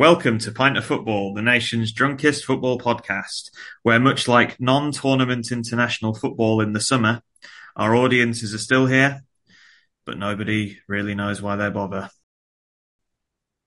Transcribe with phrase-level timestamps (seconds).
[0.00, 3.50] Welcome to Pint of Football, the nation's drunkest football podcast,
[3.82, 7.20] where much like non-tournament international football in the summer,
[7.76, 9.24] our audiences are still here,
[10.06, 12.08] but nobody really knows why they bother.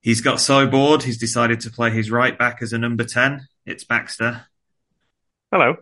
[0.01, 3.47] He's got so bored, he's decided to play his right back as a number 10.
[3.67, 4.47] It's Baxter.
[5.51, 5.75] Hello.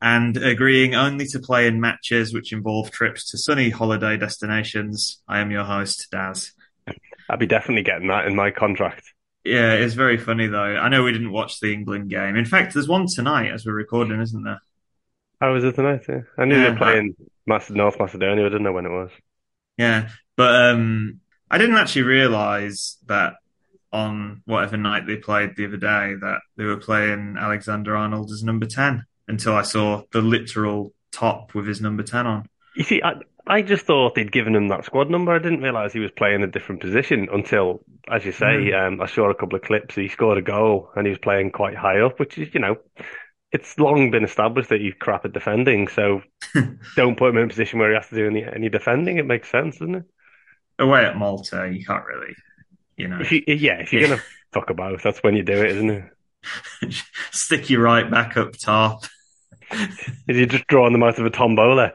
[0.00, 5.38] And agreeing only to play in matches which involve trips to sunny holiday destinations, I
[5.38, 6.54] am your host, Daz.
[7.30, 9.11] I'll be definitely getting that in my contract.
[9.44, 10.58] Yeah, it's very funny though.
[10.76, 12.36] I know we didn't watch the England game.
[12.36, 14.60] In fact, there's one tonight as we're recording, isn't there?
[15.40, 16.02] How was it tonight?
[16.08, 16.20] Yeah.
[16.38, 17.16] I knew Yeah, they were playing
[17.46, 18.46] Mas- North Macedonia.
[18.46, 19.10] I didn't know when it was.
[19.76, 21.20] Yeah, but um,
[21.50, 23.34] I didn't actually realise that
[23.92, 28.42] on whatever night they played the other day that they were playing Alexander Arnold as
[28.42, 32.48] number ten until I saw the literal top with his number ten on.
[32.76, 33.14] You see, I
[33.46, 35.32] I just thought they'd given him that squad number.
[35.32, 39.06] I didn't realise he was playing a different position until, as you say, um, I
[39.06, 39.94] saw a couple of clips.
[39.96, 42.76] He scored a goal and he was playing quite high up, which is, you know,
[43.52, 45.88] it's long been established that he's crap at defending.
[45.88, 46.22] So
[46.96, 49.18] don't put him in a position where he has to do any any defending.
[49.18, 50.04] It makes sense, doesn't it?
[50.78, 52.34] Away at Malta, you can't really,
[52.96, 54.08] you know, If you, yeah, if you're Yeah.
[54.08, 54.22] gonna
[54.52, 56.04] fuck about, that's when you do it, isn't it?
[57.30, 59.04] stick your right back up top.
[60.28, 61.92] Is he just drawing them out of a tombola?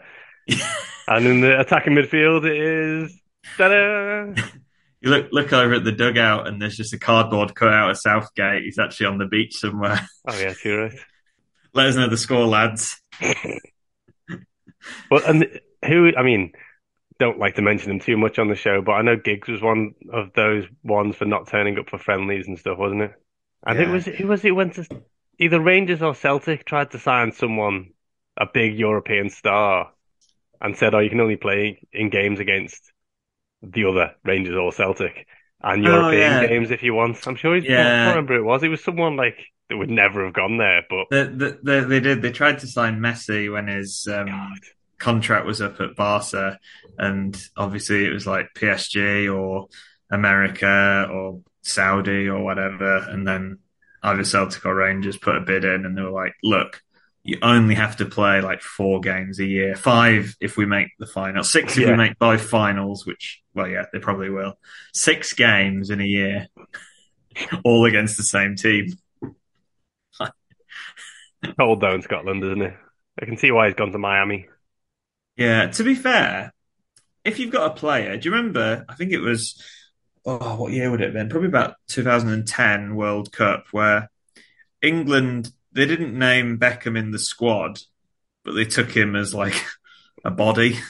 [1.07, 3.21] And in the attacking midfield, it is.
[3.57, 4.33] Ta-da!
[4.99, 8.63] You look look over at the dugout, and there's just a cardboard cutout of Southgate.
[8.63, 10.01] He's actually on the beach somewhere.
[10.27, 10.93] Oh, yeah, you're right.
[11.75, 12.99] Let us know the score, lads.
[15.09, 16.11] But and who?
[16.17, 16.53] I mean,
[17.19, 19.61] don't like to mention him too much on the show, but I know Giggs was
[19.61, 23.11] one of those ones for not turning up for friendlies and stuff, wasn't it?
[23.65, 24.51] And it was who was it?
[24.51, 24.87] Went to
[25.39, 27.91] either Rangers or Celtic tried to sign someone,
[28.37, 29.91] a big European star,
[30.61, 32.91] and said, "Oh, you can only play in games against
[33.63, 35.27] the other Rangers or Celtic."
[35.63, 36.49] And Oh, European yeah.
[36.49, 37.27] games if you want.
[37.27, 38.63] I'm sure he's, I can't remember who it was.
[38.63, 39.37] It was someone like
[39.69, 42.21] that would never have gone there, but They, they, they, they did.
[42.21, 44.53] They tried to sign Messi when his um,
[44.99, 46.59] contract was up at Barca,
[46.97, 49.67] and obviously it was like PSG or
[50.11, 53.59] America or Saudi or whatever, and then
[54.03, 56.81] either Celtic or Rangers put a bid in, and they were like, "Look,
[57.27, 61.07] you only have to play like four games a year, five if we make the
[61.07, 61.91] final, six if Yeah.
[61.91, 64.55] we make both finals." Which, well, yeah, they probably will.
[64.93, 66.47] Six games in a year,
[67.65, 68.87] all against the same team.
[71.59, 72.73] cold though in Scotland, isn't it?
[73.21, 74.47] I can see why he's gone to Miami.
[75.35, 76.53] Yeah, to be fair,
[77.23, 78.85] if you've got a player, do you remember?
[78.89, 79.61] I think it was,
[80.25, 81.29] oh, what year would it have been?
[81.29, 84.09] Probably about 2010 World Cup, where
[84.81, 87.79] England, they didn't name Beckham in the squad,
[88.43, 89.63] but they took him as like
[90.25, 90.77] a body.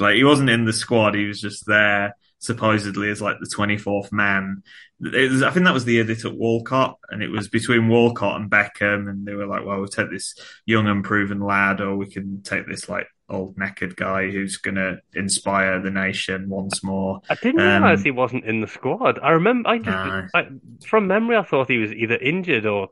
[0.00, 4.12] Like he wasn't in the squad, he was just there supposedly as like the 24th
[4.12, 4.62] man.
[5.00, 7.88] It was, I think that was the year they took Walcott, and it was between
[7.88, 10.36] Walcott and Beckham, and they were like, well, we'll take this
[10.66, 14.98] young, unproven lad, or we can take this like old knackered guy who's going to
[15.14, 17.20] inspire the nation once more.
[17.28, 19.18] I didn't Um, realize he wasn't in the squad.
[19.20, 20.26] I remember, I just, No.
[20.32, 20.46] I,
[20.86, 22.90] from memory, I thought he was either injured or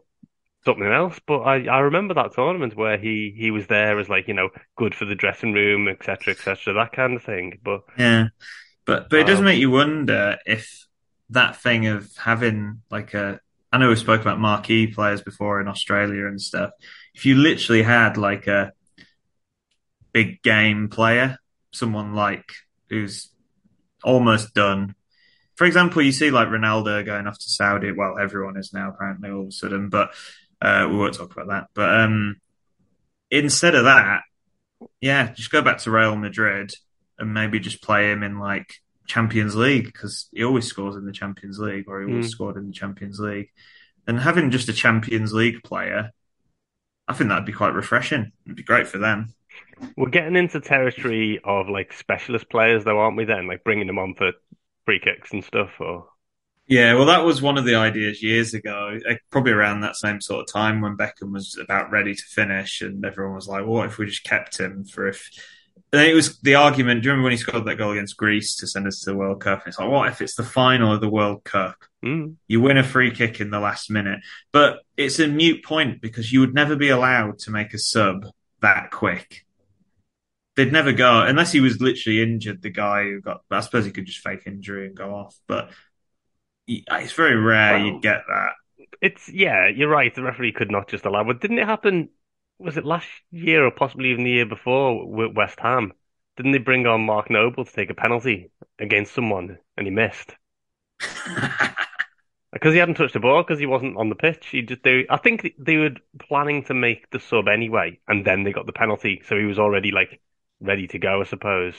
[0.66, 1.20] something else.
[1.26, 4.50] But I, I remember that tournament where he, he was there as like, you know,
[4.76, 7.60] good for the dressing room, etc., etc., that kind of thing.
[7.64, 8.28] But Yeah,
[8.86, 9.44] but but it does Wow.
[9.44, 10.86] make you wonder if
[11.30, 13.40] that thing of having like a
[13.72, 16.70] I know we spoke about marquee players before in Australia and stuff.
[17.14, 18.72] If you literally had like a
[20.12, 21.38] big game player,
[21.72, 22.44] someone like
[22.88, 23.30] who's
[24.04, 24.94] almost done.
[25.56, 27.92] For example, you see like Ronaldo going off to Saudi.
[27.92, 30.10] Well, everyone is now apparently all of a sudden, but
[30.62, 31.66] uh, we won't talk about that.
[31.74, 32.36] But um,
[33.30, 34.22] instead of that,
[35.00, 36.72] yeah, just go back to Real Madrid
[37.18, 38.74] and maybe just play him in like
[39.06, 42.30] Champions League because he always scores in the Champions League or he always Mm.
[42.30, 43.48] scored in the Champions League.
[44.06, 46.10] And having just a Champions League player,
[47.08, 48.32] I think that'd be quite refreshing.
[48.44, 49.34] It'd be great for them.
[49.96, 53.24] we're getting into territory of like specialist players, though, aren't we?
[53.24, 54.32] Then, like bringing them on for
[54.84, 55.70] free kicks and stuff.
[55.80, 56.08] Or
[56.68, 58.98] Yeah, well, that was one of the ideas years ago,
[59.30, 63.04] probably around that same sort of time when Beckham was about ready to finish, and
[63.04, 65.30] everyone was like, "What if we just kept him for if?"
[65.92, 67.02] And then it was the argument.
[67.02, 69.16] Do you remember when he scored that goal against Greece to send us to the
[69.16, 69.60] World Cup?
[69.60, 71.76] And it's like, what if it's the final of the World Cup?
[72.04, 72.34] Mm.
[72.48, 74.20] You win a free kick in the last minute,
[74.52, 78.26] but it's a mute point because you would never be allowed to make a sub
[78.60, 79.46] that quick.
[80.56, 82.62] They'd never go unless he was literally injured.
[82.62, 85.70] The guy who got, I suppose he could just fake injury and go off, but
[86.90, 88.52] Ah, it's very rare Well- you'd get that.
[89.00, 90.14] It's yeah, you're right.
[90.14, 91.24] The referee could not just allow.
[91.24, 92.08] But didn't it happen?
[92.58, 95.92] Was it last year or possibly even the year before with West Ham?
[96.36, 100.34] Didn't they bring on Mark Noble to take a penalty against someone and he missed
[102.52, 104.46] because he hadn't touched the ball because he wasn't on the pitch.
[104.48, 108.44] He just they, I think they were planning to make the sub anyway, and then
[108.44, 110.20] they got the penalty, so he was already like
[110.60, 111.74] ready to go, I suppose.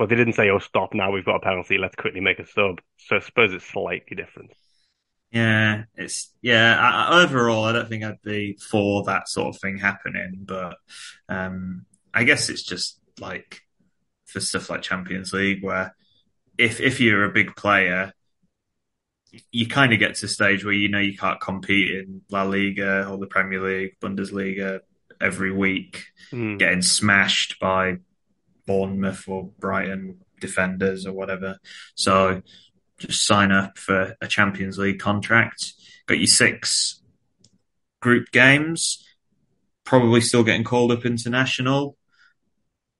[0.00, 1.76] But they didn't say, "Oh, stop now, we've got a penalty.
[1.76, 4.50] Let's quickly make a sub." So I suppose it's slightly different.
[5.30, 6.74] Yeah, it's yeah.
[6.80, 10.78] I, overall, I don't think I'd be for that sort of thing happening, but
[11.28, 13.60] um, I guess it's just like
[14.24, 15.94] for stuff like Champions League, where
[16.56, 18.14] if if you're a big player,
[19.52, 22.44] you kind of get to a stage where you know you can't compete in La
[22.44, 24.80] Liga or the Premier League, Bundesliga
[25.20, 26.58] every week, Mm.
[26.58, 27.98] getting smashed by
[28.70, 31.58] Bournemouth or Brighton defenders or whatever.
[31.96, 32.40] So
[32.98, 35.72] just sign up for a Champions League contract.
[36.06, 37.02] Got your six
[38.00, 39.04] group games,
[39.82, 41.96] probably still getting called up international.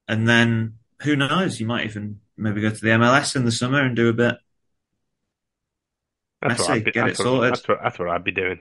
[0.08, 1.60] And then who knows?
[1.60, 4.34] You might even maybe go to the MLS in the summer and do a bit.
[6.42, 7.52] That's what I'd be, get it what, sorted.
[7.52, 8.60] that's what that's what I'd be doing.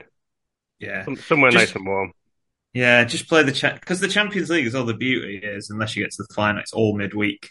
[0.78, 1.06] Yeah.
[1.16, 2.12] Somewhere Just- nice and warm.
[2.72, 5.96] Yeah, just play the chat because the Champions League is all the beauty is unless
[5.96, 7.50] you get to the final, it's all midweek.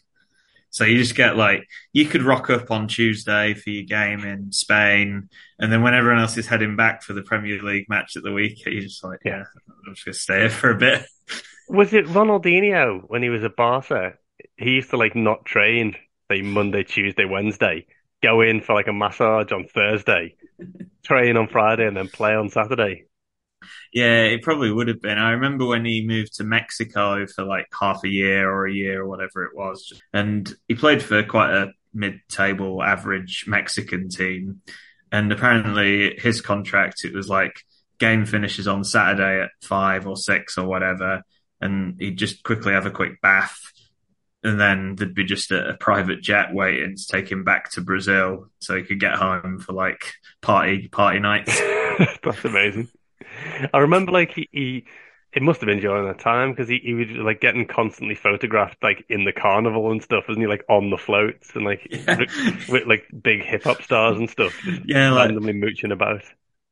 [0.72, 4.52] So you just get like you could rock up on Tuesday for your game in
[4.52, 8.24] Spain, and then when everyone else is heading back for the Premier League match at
[8.24, 9.44] the week, you're just like, yeah,
[9.88, 11.06] I'm just gonna stay here for a bit.
[11.68, 14.14] Was it Ronaldinho when he was at Barca?
[14.58, 15.96] He used to like not train,
[16.32, 17.88] say Monday, Tuesday, Wednesday,
[18.22, 20.36] go in for like a massage on Thursday,
[21.04, 23.06] train on Friday, and then play on Saturday.
[23.94, 25.18] Yeah, it probably would have been.
[25.18, 29.02] I remember when he moved to Mexico for like half a year or a year
[29.02, 29.94] or whatever it was.
[30.14, 34.62] And he played for quite a mid table average Mexican team.
[35.12, 37.64] And apparently his contract, it was like
[38.00, 41.24] game finishes on Saturday at five or six or whatever.
[41.62, 43.60] And he'd just quickly have a quick bath.
[44.44, 47.82] And then there'd be just a, a private jet waiting to take him back to
[47.82, 51.60] Brazil so he could get home for like party, party nights.
[52.24, 52.88] That's amazing.
[53.74, 54.86] I remember like he, he
[55.34, 58.78] it must have been during that time because he, he was like getting constantly photographed
[58.84, 60.48] like in the carnival and stuff, wasn't he?
[60.48, 62.26] Like on the floats and like Yeah.
[62.68, 64.54] with like big hip hop stars and stuff,
[64.86, 66.24] Yeah, like- randomly mooching about.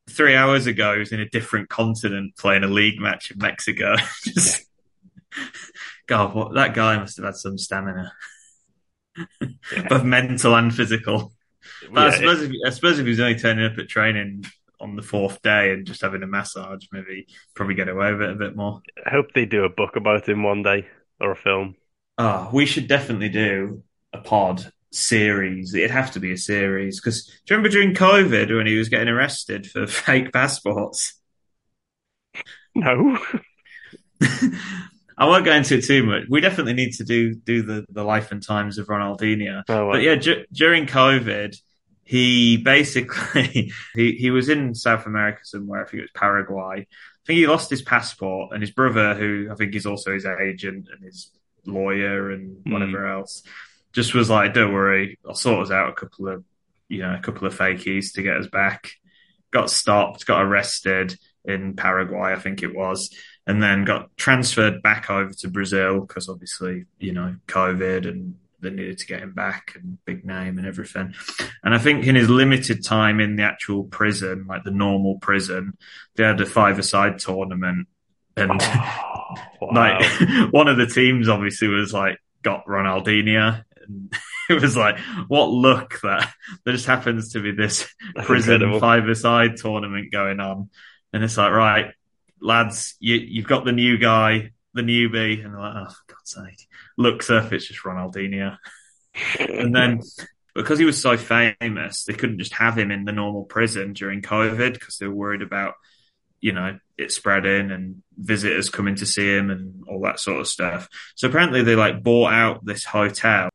[0.09, 3.95] three hours ago, he was in a different continent playing a league match in Mexico.
[4.33, 4.67] Just,
[6.07, 8.11] God, what that guy must have had some stamina,
[9.89, 11.33] both mental and physical.
[11.93, 14.45] But I Yeah, suppose, if, I suppose if he was only turning up at training
[14.79, 18.31] on the fourth day and just having a massage, maybe probably get away with it
[18.31, 18.81] a bit more.
[19.05, 20.87] I hope they do a book about him one day
[21.19, 21.75] or a film.
[22.17, 25.73] Oh, we should definitely do a pod series.
[25.73, 28.89] It'd have to be a series because do you remember during COVID when he was
[28.89, 31.19] getting arrested for fake passports?
[32.75, 33.17] No,
[35.17, 36.23] I won't go into it too much.
[36.29, 39.63] We definitely need to do do the, the life and times of Ronaldinho.
[39.67, 39.91] Oh.
[39.91, 41.59] But yeah, du- during COVID,
[42.07, 45.81] he basically he, he was in South America somewhere.
[45.81, 46.87] I think it was Paraguay.
[46.87, 50.25] I think he lost his passport, and his brother, who I think is also his
[50.25, 51.31] agent and his
[51.65, 53.19] lawyer and whatever mm.
[53.19, 53.43] else.
[53.91, 56.45] Just was like, don't worry, I'll sort us out a couple of,
[56.87, 58.91] you know, a couple of fakies to get us back.
[59.51, 63.13] Got stopped, got arrested in Paraguay, I think it was,
[63.45, 68.69] and then got transferred back over to Brazil because obviously, you know, COVID and they
[68.69, 71.13] needed to get him back and big name and everything.
[71.63, 75.77] And I think in his limited time in the actual prison, like the normal prison,
[76.15, 77.87] they had a five-a-side tournament,
[78.35, 79.69] and oh, wow.
[79.73, 80.03] like
[80.51, 83.63] one of the teams obviously was like got Ronaldinho.
[83.85, 84.13] And
[84.49, 84.97] it was like,
[85.27, 86.33] what luck that
[86.63, 87.87] there just happens to be this
[88.23, 90.69] prison five-a-side tournament going on,
[91.13, 91.93] and it's like, right,
[92.41, 96.33] lads, you, you've got the new guy, the newbie, and they're like, oh, for God's
[96.33, 96.67] sake
[96.97, 98.57] looks up, it's just Ronaldinho.
[99.39, 100.01] and then
[100.53, 104.21] because he was so famous, they couldn't just have him in the normal prison during
[104.21, 105.75] COVID because they were worried about,
[106.41, 110.47] you know, it spreading and visitors coming to see him and all that sort of
[110.47, 110.89] stuff.
[111.15, 113.49] So apparently they like bought out this hotel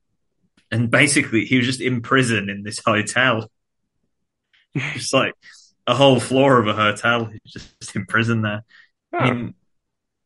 [0.71, 3.51] and basically he was just in prison in this hotel.
[4.95, 5.35] just like
[5.87, 7.27] a whole floor of a hotel.
[7.27, 8.65] He's just in prison there.
[9.13, 9.19] Oh.
[9.19, 9.55] I mean,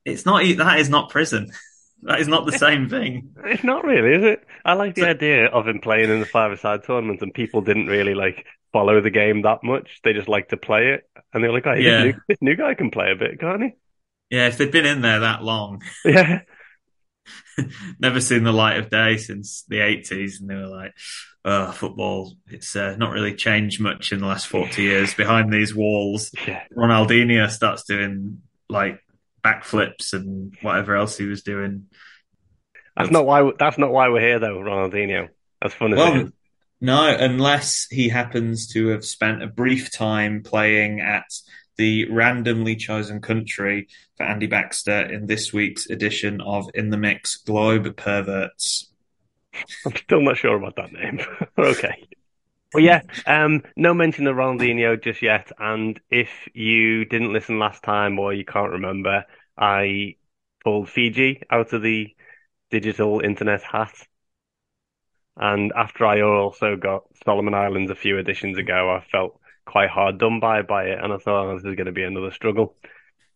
[0.05, 1.51] it's not, that is not prison.
[2.03, 3.35] That is not the same thing.
[3.45, 4.45] It's not really, is it?
[4.65, 8.15] I like the idea of him playing in the five-a-side tournament, and people didn't really
[8.15, 10.01] like follow the game that much.
[10.05, 12.03] They just like to play it, and they're like, "Oh, yeah.
[12.03, 13.71] this, new, this new guy can play a bit, can't he?"
[14.31, 16.41] Yeah, if they've been in there that long, yeah,
[17.99, 20.93] never seen the light of day since the eighties, and they were like,
[21.45, 25.75] oh, "Football, it's uh, not really changed much in the last forty years." Behind these
[25.75, 26.65] walls, yeah.
[26.77, 29.01] Ronaldinho starts doing like
[29.47, 31.87] backflips and whatever else he was doing.
[32.97, 33.51] That's not why.
[33.59, 35.29] That's not why we're here, though, Ronaldinho.
[35.61, 36.33] That's fun as well, it is.
[36.81, 41.25] No, unless he happens to have spent a brief time playing at
[41.77, 47.37] the randomly chosen country for Andy Baxter in this week's edition of In the Mix
[47.37, 48.93] Globe Perverts.
[49.87, 51.21] I'm still not sure about that name.
[51.59, 52.05] okay.
[52.75, 55.51] Well, yeah, um, no mention of Ronaldinho just yet.
[55.59, 59.25] And if you didn't listen last time or you can't remember,
[59.57, 60.17] I
[60.63, 62.15] pulled Fiji out of the
[62.71, 63.95] digital internet hat.
[65.37, 70.19] And after I also got Solomon Islands a few editions ago, I felt quite hard
[70.19, 72.75] done by by it, and I thought oh, this is going to be another struggle.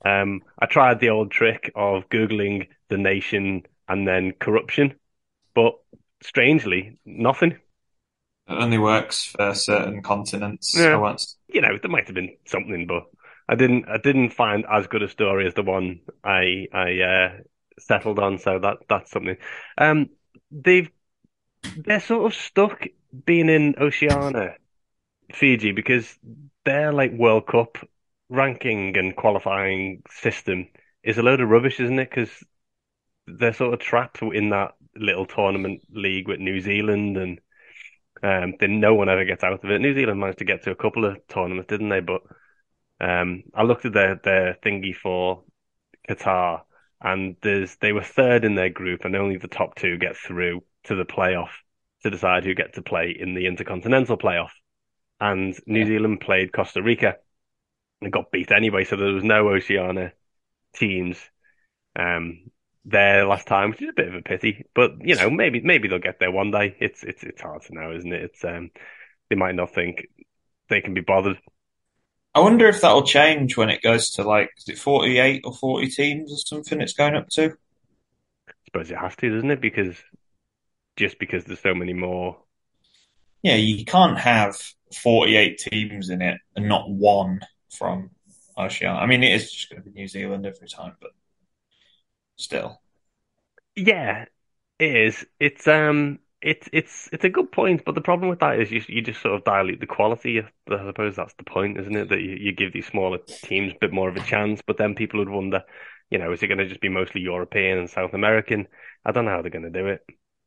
[0.05, 4.95] Um, I tried the old trick of googling the nation and then corruption,
[5.55, 5.75] but
[6.23, 7.59] strangely, nothing.
[8.51, 10.75] It only works for certain continents.
[10.77, 10.97] Yeah.
[10.97, 11.37] Once.
[11.49, 13.05] You know, there might have been something, but
[13.49, 13.89] I didn't.
[13.89, 17.29] I didn't find as good a story as the one I I uh,
[17.79, 18.39] settled on.
[18.39, 19.37] So that that's something.
[19.79, 20.11] Um,
[20.51, 20.91] they've
[21.77, 22.87] they're sort of stuck
[23.25, 24.57] being in Oceania,
[25.33, 26.19] Fiji, because
[26.65, 27.79] their like World Cup
[28.29, 30.69] ranking and qualifying system
[31.03, 32.11] is a load of rubbish, isn't it?
[32.11, 32.31] Because
[33.27, 37.41] they're sort of trapped in that little tournament league with New Zealand and
[38.23, 39.81] um, then no one ever gets out of it.
[39.81, 42.01] New Zealand managed to get to a couple of tournaments, didn't they?
[42.01, 42.23] But
[43.01, 45.45] um, I looked at their their thingy for
[46.09, 46.63] Qatar,
[47.01, 50.63] and there's they were third in their group, and only the top two get through
[50.85, 51.51] to the playoff
[52.03, 54.51] to decide who get to play in the intercontinental playoff.
[55.21, 57.17] And New Zealand played Costa Rica
[58.01, 60.13] and got beat anyway, so there was no Oceania
[60.75, 61.19] teams.
[61.99, 62.51] Um,
[62.85, 64.65] there last time, which is a bit of a pity.
[64.75, 66.77] But you know, maybe maybe they'll get there one day.
[66.81, 68.23] It's it's it's hard to know, isn't it?
[68.23, 68.71] It's um,
[69.29, 70.07] they might not think
[70.69, 71.39] they can be bothered.
[72.35, 75.55] I wonder if that'll change when it goes to like is it forty eight or
[75.55, 76.81] forty teams or something?
[76.81, 77.53] It's going up to.
[78.49, 79.61] I suppose it has to, doesn't it?
[79.61, 79.97] Because
[80.97, 82.39] just because there's so many more.
[83.43, 84.57] Yeah, you can't have
[85.03, 88.11] forty eight teams in it and not one from
[88.57, 89.01] Oceania.
[89.01, 91.11] I mean, it is just going to be New Zealand every time, but
[92.41, 92.81] still.
[93.77, 94.27] Yeah,
[94.79, 95.27] it is.
[95.39, 98.83] It's um, it's it's it's a good point, but the problem with that is you
[98.89, 100.41] you just sort of dilute the quality.
[100.41, 102.09] I suppose that's the point, isn't it?
[102.09, 104.95] That you, you give these smaller teams a bit more of a chance, but then
[104.95, 105.63] people would wonder,
[106.11, 108.67] you know, is it going to just be mostly European and South American?
[109.05, 110.05] I don't know how they're going to do it.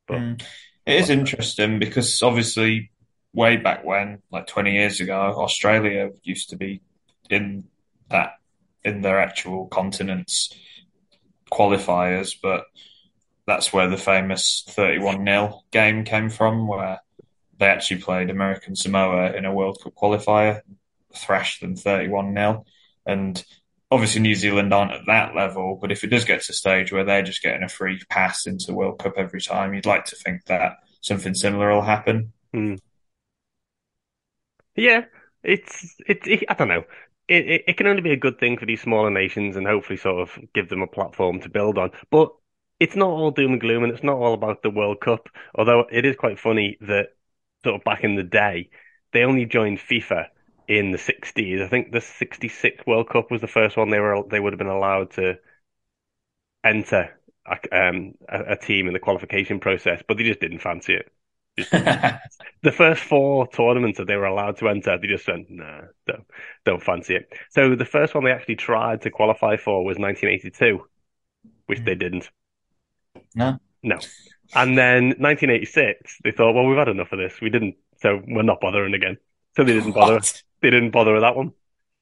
[0.08, 0.44] But mm.
[0.86, 2.92] it is interesting because obviously,
[3.34, 6.82] way back when, like twenty years ago, Australia used to be
[7.30, 7.66] in
[8.10, 8.34] that
[8.84, 10.54] in their actual continents
[11.54, 12.66] qualifiers, but
[13.46, 17.00] that's where the famous 31 0 game came from, where
[17.60, 20.62] they actually played American Samoa in a World Cup qualifier,
[21.16, 22.66] thrashed them 31 0.
[23.06, 23.44] And
[23.92, 26.92] obviously, New Zealand aren't at that level, but if it does get to a stage
[26.92, 30.16] where they're just getting a free pass into World Cup every time, you'd like to
[30.16, 32.34] think that something similar will happen.
[32.54, 32.80] Mm.
[34.76, 35.06] Yeah,
[35.44, 36.84] it's, it's, it, I don't know
[37.28, 39.98] it, it, it can only be a good thing for these smaller nations and hopefully
[39.98, 41.92] sort of give them a platform to build on.
[42.12, 42.32] But
[42.80, 45.30] it's not all doom and gloom, and it's not all about the World Cup.
[45.56, 47.10] Although it is quite funny that
[47.64, 48.70] sort of back in the day,
[49.14, 50.28] they only joined FIFA
[50.68, 51.62] in the 60s.
[51.62, 54.58] I think the 66 World Cup was the first one they were they would have
[54.60, 55.38] been allowed to
[56.64, 60.94] enter a, um, a, a team in the qualification process, but they just didn't fancy
[60.96, 61.12] it.
[61.58, 66.26] The first four tournaments that they were allowed to enter, they just went, nah, don't,
[66.66, 67.32] don't fancy it.
[67.52, 70.88] So the first one they actually tried to qualify for was 1982,
[71.68, 72.30] which they didn't.
[73.36, 73.60] No.
[73.82, 74.00] No.
[74.54, 77.40] And then 1986, they thought, well, we've had enough of this.
[77.42, 79.18] We didn't, so we're not bothering again.
[79.56, 80.22] So they didn't bother.
[80.22, 80.44] What?
[80.62, 81.54] They didn't bother with that one.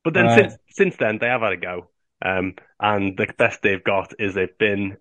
[0.03, 0.29] But then Right.
[0.29, 1.89] since since then, they have had a go.
[2.23, 4.97] Um, and the best they've got is they've been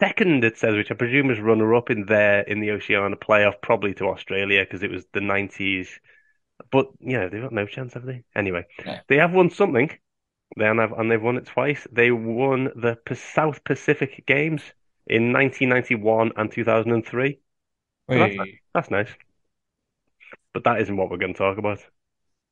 [0.00, 3.60] second, it says, which I presume is runner up in there in the Oceania playoff,
[3.62, 6.00] probably to Australia because it was the 90s.
[6.70, 8.24] But, you know, they've got no chance, have they?
[8.34, 9.00] Anyway, Yeah.
[9.08, 9.90] they have won something.
[10.56, 11.86] They and, have, and they've won it twice.
[11.92, 14.62] They won the South Pacific Games
[15.06, 17.40] in 1991 and 2003.
[18.12, 18.60] So that's, Wait.
[18.74, 19.08] that's nice.
[20.52, 21.80] But that isn't what we're going to talk about.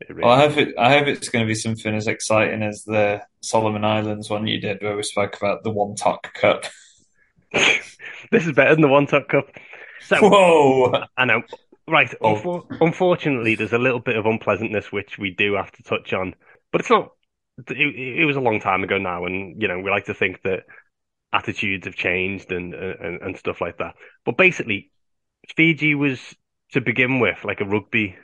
[0.08, 2.84] Really Well, I hope it, I hope it's going to be something as exciting as
[2.84, 6.64] the Solomon Islands one you did, where we spoke about the One Talk Cup.
[8.30, 9.48] this is better than the One Tuck Cup.
[10.00, 11.04] So Whoa!
[11.16, 11.42] I know,
[11.88, 12.12] right?
[12.20, 12.36] Oh.
[12.36, 16.34] unfor- unfortunately, there's a little bit of unpleasantness which we do have to touch on,
[16.72, 17.10] but it's not.
[17.68, 20.42] It, it was a long time ago now, and you know we like to think
[20.42, 20.60] that
[21.32, 23.94] attitudes have changed and and, and stuff like that.
[24.24, 24.90] But basically,
[25.56, 26.20] Fiji was
[26.72, 28.16] to begin with like a rugby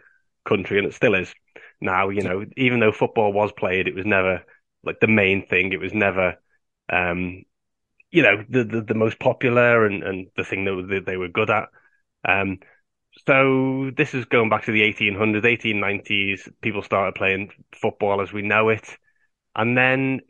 [0.45, 1.35] country, and it still is
[1.81, 2.09] now.
[2.09, 4.45] You know, even though football was played, it was never
[4.85, 5.73] like the main thing.
[5.73, 6.37] It was never,
[6.93, 7.45] um,
[8.15, 11.51] you know, the the, the most popular and, and the thing that, they were good
[11.51, 11.69] at.
[12.27, 12.61] Um,
[13.27, 16.49] so this is going back to the 1800s, 1890s.
[16.63, 18.89] People started playing football as we know it,
[19.57, 20.21] and then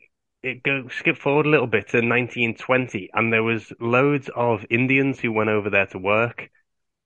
[0.42, 5.20] it go skip forward a little bit to 1920, and there was loads of Indians
[5.20, 6.50] who went over there to work,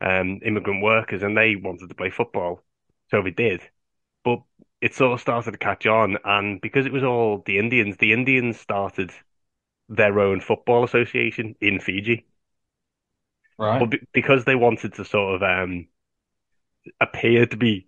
[0.01, 2.63] um, immigrant workers, and they wanted to play football,
[3.11, 3.63] so they did.
[4.25, 4.43] But
[4.81, 8.13] it sort of started to catch on, and because it was all the Indians, the
[8.13, 9.11] Indians started
[9.89, 12.27] their own football association in Fiji.
[13.59, 13.81] Right.
[13.81, 15.89] But be- because they wanted to sort of um,
[17.01, 17.87] appear to be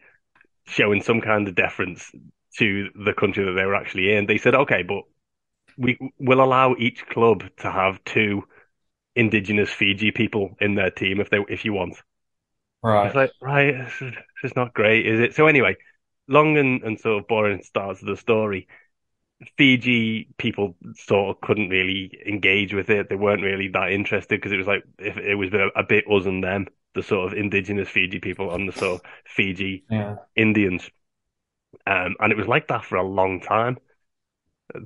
[0.67, 2.11] showing some kind of deference
[2.59, 5.05] to the country that they were actually in, they said, "Okay, but
[5.79, 8.45] we will allow each club to have two
[9.15, 11.97] indigenous Fiji people in their team if they if you want."
[12.83, 13.07] Right.
[13.07, 15.35] It's like, right, this is, this is not great, is it?
[15.35, 15.77] So anyway,
[16.29, 18.69] long and, and sort of boring starts of the story.
[19.57, 23.09] Fiji people sort of couldn't really engage with it.
[23.09, 26.27] They weren't really that interested because it was like if it was a, bit us
[26.27, 30.17] and them, the sort of indigenous Fiji people and the sort of Fiji Yeah.
[30.37, 30.91] Indians.
[31.87, 33.79] Um, and it was like that for a long time.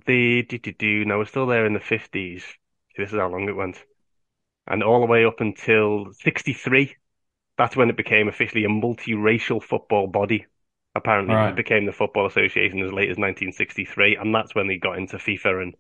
[0.07, 2.45] The do do do no, we're still there in the fifties.
[2.97, 3.83] This is how long it went,
[4.67, 6.97] and all the way up until '63.
[7.59, 10.47] That's when it became officially a multiracial football body.
[10.97, 11.49] Apparently, Right.
[11.49, 15.17] it became the Football Association as late as 1963, and that's when they got into
[15.17, 15.75] FIFA and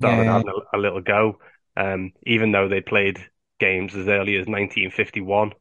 [0.00, 0.32] started Yeah.
[0.32, 1.38] having a, a little go.
[1.76, 3.18] Um, even though they played
[3.60, 5.52] games as early as 1951.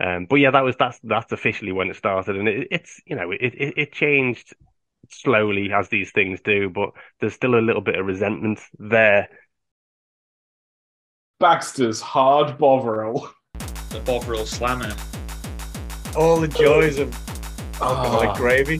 [0.00, 3.16] Um, but yeah, that was that's that's officially when it started, and it, it's you
[3.16, 4.54] know it, it it changed
[5.10, 9.28] slowly as these things do, but there's still a little bit of resentment there.
[11.40, 13.30] Baxter's hard Bovril.
[13.90, 14.94] The Bovril Slammer.
[16.16, 17.14] All the joys of
[17.80, 18.34] alcoholic Ah.
[18.34, 18.78] gravy.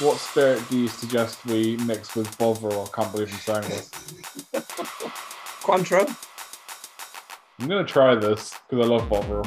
[0.00, 2.88] What spirit do you suggest we mix with Bovril?
[2.92, 3.90] I can't believe I'm saying this.
[5.62, 6.08] Cointreau.
[7.60, 9.44] I'm gonna try this because I love Bovril.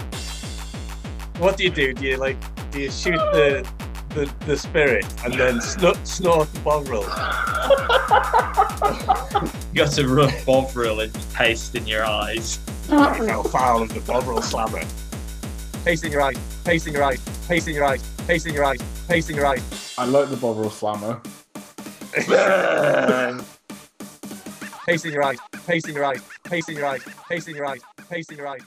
[1.39, 1.93] What do you do?
[1.93, 2.37] Do you like?
[2.71, 3.67] Do you shoot the
[4.09, 7.05] the, the spirit and then snort, snort the bovril?
[9.73, 12.59] You got to rub Bovril and paste in your eyes.
[12.89, 14.81] I fell foul of the bovril slammer.
[15.83, 16.37] Paste in your eyes.
[16.63, 17.19] Paste in your eyes.
[17.45, 18.01] Paste in your eyes.
[18.27, 18.79] Paste in your eyes.
[19.07, 19.95] Paste your eyes.
[19.99, 21.21] I like the Bovril Slammer.
[24.87, 25.37] Paste in your eyes.
[25.67, 26.21] Paste in your eyes.
[26.43, 27.03] Paste in your eyes.
[27.29, 27.81] Paste your eyes.
[28.09, 28.61] Paste your eyes.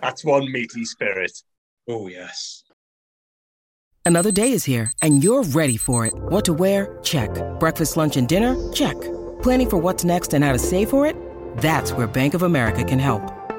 [0.00, 1.42] That's one meaty spirit.
[1.88, 2.62] Oh, yes.
[4.06, 6.14] Another day is here, and you're ready for it.
[6.16, 6.98] What to wear?
[7.02, 7.30] Check.
[7.60, 8.56] Breakfast, lunch, and dinner?
[8.72, 8.98] Check.
[9.42, 11.16] Planning for what's next and how to save for it?
[11.58, 13.35] That's where Bank of America can help.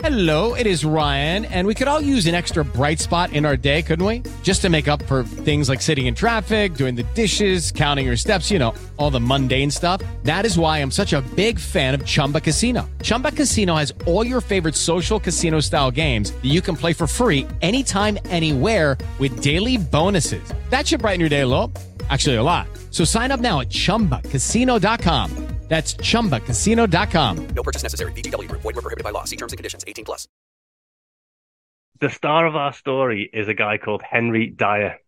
[0.00, 3.56] Hello, it is Ryan, and we could all use an extra bright spot in our
[3.56, 4.22] day, couldn't we?
[4.44, 8.14] Just to make up for things like sitting in traffic, doing the dishes, counting your
[8.14, 10.00] steps, you know, all the mundane stuff.
[10.22, 12.88] That is why I'm such a big fan of Chumba Casino.
[13.02, 17.08] Chumba Casino has all your favorite social casino style games that you can play for
[17.08, 20.54] free anytime, anywhere with daily bonuses.
[20.70, 21.72] That should brighten your day a little.
[22.08, 22.68] Actually, a lot.
[22.90, 25.48] So sign up now at chumbacasino.com.
[25.68, 27.48] That's chumbacasino.com.
[27.48, 28.12] No purchase necessary.
[28.12, 28.62] VGW Group.
[28.62, 29.24] Void were prohibited by law.
[29.24, 29.84] See terms and conditions.
[29.86, 30.26] 18 plus.
[32.00, 34.98] The star of our story is a guy called Henry Dyer.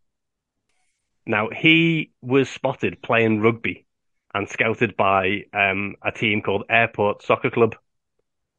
[1.24, 3.86] Now, he was spotted playing rugby
[4.34, 7.76] and scouted by um, a team called Airport Soccer Club.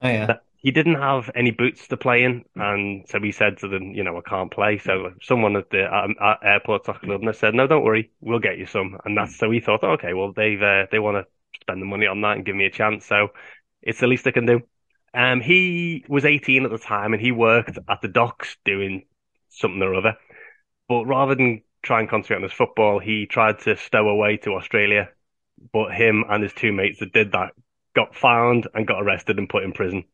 [0.01, 0.37] Oh yeah.
[0.61, 4.03] He didn't have any boots to play in, and so he said to them, "You
[4.03, 7.67] know, I can't play." So someone at the um, at Airport Soccer Club said, "No,
[7.67, 10.85] don't worry, we'll get you some." And that's so he thought, "Okay, well they've uh,
[10.91, 13.29] they want to spend the money on that and give me a chance, so
[13.81, 14.61] it's the least I can do."
[15.13, 19.05] Um, he was 18 at the time, and he worked at the docks doing
[19.49, 20.17] something or other.
[20.87, 24.53] But rather than try and concentrate on his football, he tried to stow away to
[24.53, 25.09] Australia.
[25.73, 27.53] But him and his two mates that did that
[27.95, 30.05] got found and got arrested and put in prison.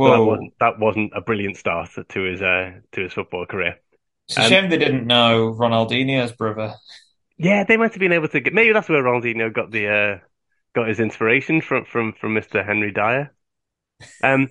[0.00, 3.80] So that wasn't that wasn't a brilliant start to his uh, to his football career.
[4.28, 6.76] It's a Um, shame they didn't know Ronaldinho's brother.
[7.38, 8.52] Yeah, they might have been able to get.
[8.52, 10.18] Maybe that's where Ronaldinho got the uh,
[10.74, 12.64] got his inspiration from from from Mr.
[12.64, 13.34] Henry Dyer.
[14.22, 14.50] Um,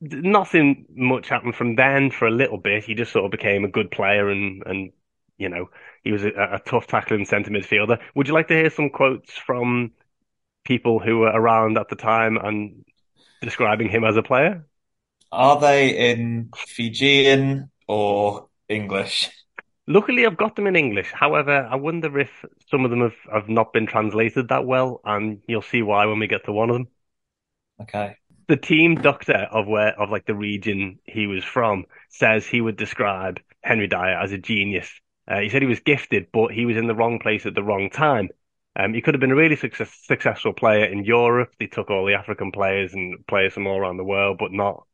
[0.00, 2.84] nothing much happened from then for a little bit.
[2.84, 4.92] He just sort of became a good player, and and
[5.38, 5.70] you know
[6.04, 8.00] he was a, a tough tackling centre midfielder.
[8.16, 9.92] Would you like to hear some quotes from
[10.64, 12.84] people who were around at the time and
[13.42, 14.66] describing him as a player?
[15.32, 19.30] Are they in Fijian or English?
[19.86, 21.10] Luckily, I've got them in English.
[21.10, 25.40] However, I wonder if some of them have, have not been translated that well, and
[25.48, 26.88] you'll see why when we get to one of them.
[27.80, 28.16] Okay.
[28.48, 32.76] The team doctor of where of like the region he was from says he would
[32.76, 34.90] describe Henry Dyer as a genius.
[35.26, 37.62] Uh, he said he was gifted, but he was in the wrong place at the
[37.62, 38.28] wrong time.
[38.76, 41.54] Um, he could have been a really success, successful player in Europe.
[41.58, 44.86] They took all the African players and players from all around the world, but not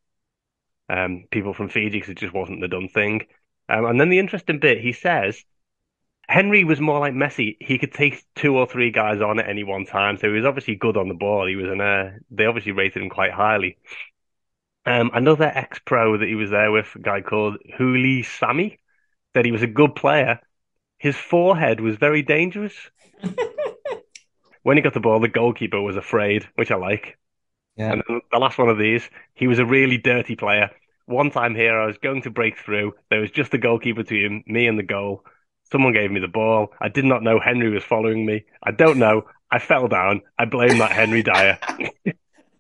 [0.89, 3.27] um, people from Fiji because it just wasn't the done thing.
[3.69, 5.45] Um, and then the interesting bit, he says
[6.29, 7.57] Henry was more like Messi.
[7.61, 10.45] He could take two or three guys on at any one time, so he was
[10.45, 11.47] obviously good on the ball.
[11.47, 13.79] He was an uh, they obviously rated him quite highly.
[14.85, 18.79] Um, another ex-pro that he was there with, a guy called Huli Sami,
[19.35, 20.41] said he was a good player.
[20.99, 22.75] His forehead was very dangerous.
[24.63, 27.19] when he got the ball, the goalkeeper was afraid, which I like.
[27.79, 27.93] Yeah.
[27.93, 30.71] And then the last one of these, he was a really dirty player.
[31.07, 32.93] One time here, I was going to break through.
[33.09, 35.25] There was just the goalkeeper between me and the goal.
[35.71, 36.73] Someone gave me the ball.
[36.81, 38.45] I did not know Henry was following me.
[38.63, 39.23] I don't know.
[39.51, 40.23] I fell down.
[40.39, 41.59] I blame that Henry Dyer.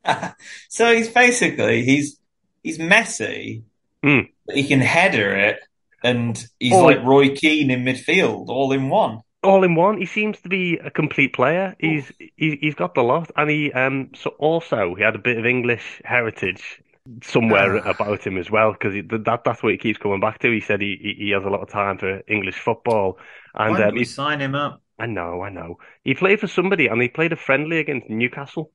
[0.69, 2.19] So he's basically he's
[2.63, 3.63] he's Messi,
[4.03, 4.21] Hmm.
[4.47, 5.59] but he can header it,
[6.03, 6.85] and he's Oh.
[6.85, 9.21] like Roy Keane in midfield, all in one.
[9.43, 9.99] All in one.
[9.99, 11.77] He seems to be a complete player.
[11.79, 15.39] He's he, he's got the lot, and he um so also he had a bit
[15.39, 16.83] of English heritage
[17.23, 17.87] somewhere Ah.
[17.87, 20.51] about him as well because that that's what he keeps coming back to.
[20.53, 23.19] He said he he he has a lot of time for English football,
[23.55, 24.83] and Why um, we he's sign him up?
[24.99, 25.79] I know, I know.
[26.05, 28.73] He played for somebody, and he played a friendly against Newcastle.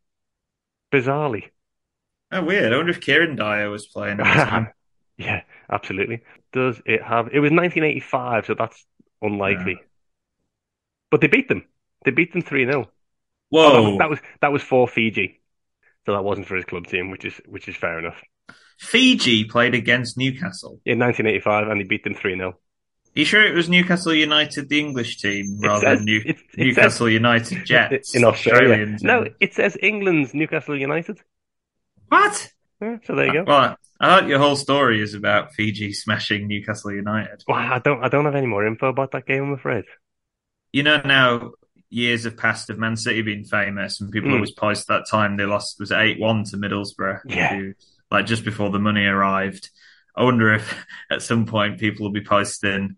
[0.91, 1.51] Bizarrely.
[2.33, 2.73] Oh, weird.
[2.73, 4.73] I wonder if Kieran Dyer was playing at the time.
[5.17, 6.21] yeah, absolutely.
[6.51, 7.29] Does it have?
[7.33, 8.85] It was 1985, so that's
[9.21, 9.83] unlikely.
[11.13, 11.63] But they beat them.
[12.05, 12.89] They beat them 3 0.
[13.49, 13.99] Whoa.
[13.99, 15.39] that was that was for Fiji,
[16.07, 18.19] so that wasn't for his club team, which is which is fair enough.
[18.79, 20.81] Fiji played against Newcastle.
[20.85, 22.49] In 1985, and they beat them 3 0.
[22.49, 22.55] Are
[23.13, 26.65] you sure it was Newcastle United, the English team, rather says- than New- it- it
[26.65, 28.15] Newcastle says- United Jets?
[28.15, 28.69] in Australia.
[28.71, 29.03] Australians.
[29.03, 31.19] No, it says England's Newcastle United.
[32.09, 32.51] What?
[32.81, 33.43] Yeah, so there you go.
[33.43, 37.43] Well, I thought your whole story is about Fiji smashing Newcastle United.
[37.47, 39.43] Well, I don't I don't have any more info about that game.
[39.43, 39.85] I'm afraid.
[40.73, 41.51] You know, now
[41.89, 44.35] years have passed of Man City being famous, and people Mm.
[44.35, 47.21] always post that time they lost was eight one to Middlesbrough.
[47.25, 47.55] Yeah.
[47.55, 47.73] who-
[48.11, 49.69] like just before the money arrived.
[50.15, 52.97] I wonder if at some point people will be posting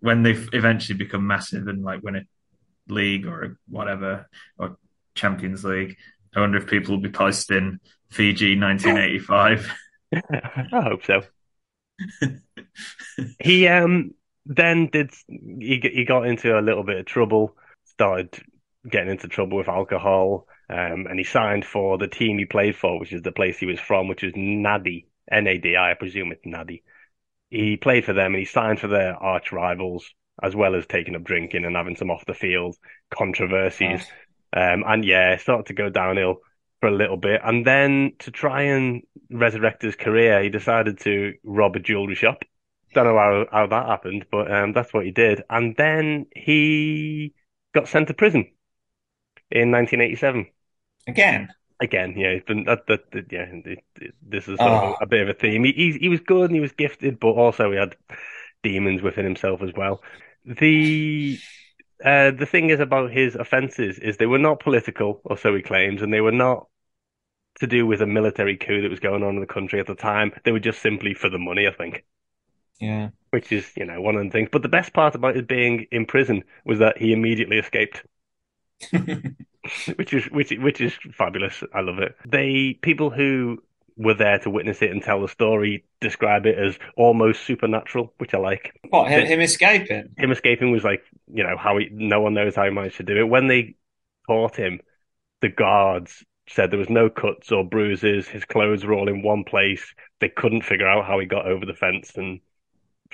[0.00, 2.22] when they eventually become massive and like win a
[2.92, 4.76] league or whatever or
[5.16, 5.96] Champions League.
[6.36, 7.78] I wonder if people will be posting
[8.10, 9.72] Fiji 1985.
[10.12, 11.22] I hope so.
[13.40, 14.12] he um
[14.46, 18.42] then did he he got into a little bit of trouble, started
[18.88, 22.98] getting into trouble with alcohol, um, and he signed for the team he played for,
[22.98, 26.82] which is the place he was from, which is Nadi, N-A-D-I, I presume it's Nadi.
[27.50, 30.04] He played for them and he signed for their arch rivals,
[30.42, 32.76] as well as taking up drinking and having some off the field
[33.10, 34.04] controversies.
[34.52, 36.36] Um, and yeah, it started to go downhill
[36.80, 37.40] for a little bit.
[37.44, 42.44] And then to try and resurrect his career, he decided to rob a jewelry shop.
[42.94, 45.42] Don't know how, how that happened, but um, that's what he did.
[45.50, 47.34] And then he
[47.74, 48.50] got sent to prison
[49.50, 50.46] in 1987.
[51.06, 51.48] Again.
[51.80, 53.46] Again, yeah, been that, that, that yeah.
[53.52, 54.96] it- it- This is Oh.
[55.00, 55.64] a, a bit of a theme.
[55.64, 57.96] He, he he was good and he was gifted, but also he had
[58.62, 60.02] demons within himself as well.
[60.44, 61.38] The
[62.04, 65.62] uh, the thing is about his offences is they were not political, or so he
[65.62, 66.68] claims, and they were not
[67.60, 69.94] to do with a military coup that was going on in the country at the
[69.94, 70.32] time.
[70.44, 72.04] They were just simply for the money, I think,
[72.80, 73.10] Yeah.
[73.30, 74.48] which is you know one of the things.
[74.50, 78.02] But the best part about his being in prison was that he immediately escaped
[79.96, 81.62] which is which which is fabulous.
[81.74, 82.16] I love it.
[82.26, 83.62] They people who
[83.96, 88.34] were there to witness it and tell the story describe it as almost supernatural, which
[88.34, 88.78] I like.
[88.90, 90.08] What, him, him escaping?
[90.16, 93.02] Him escaping was like you know how he no one knows how he managed to
[93.02, 93.28] do it.
[93.28, 93.76] When they
[94.26, 94.80] caught him,
[95.40, 98.28] the guards said there was no cuts or bruises.
[98.28, 99.94] His clothes were all in one place.
[100.20, 102.40] They couldn't figure out how he got over the fence and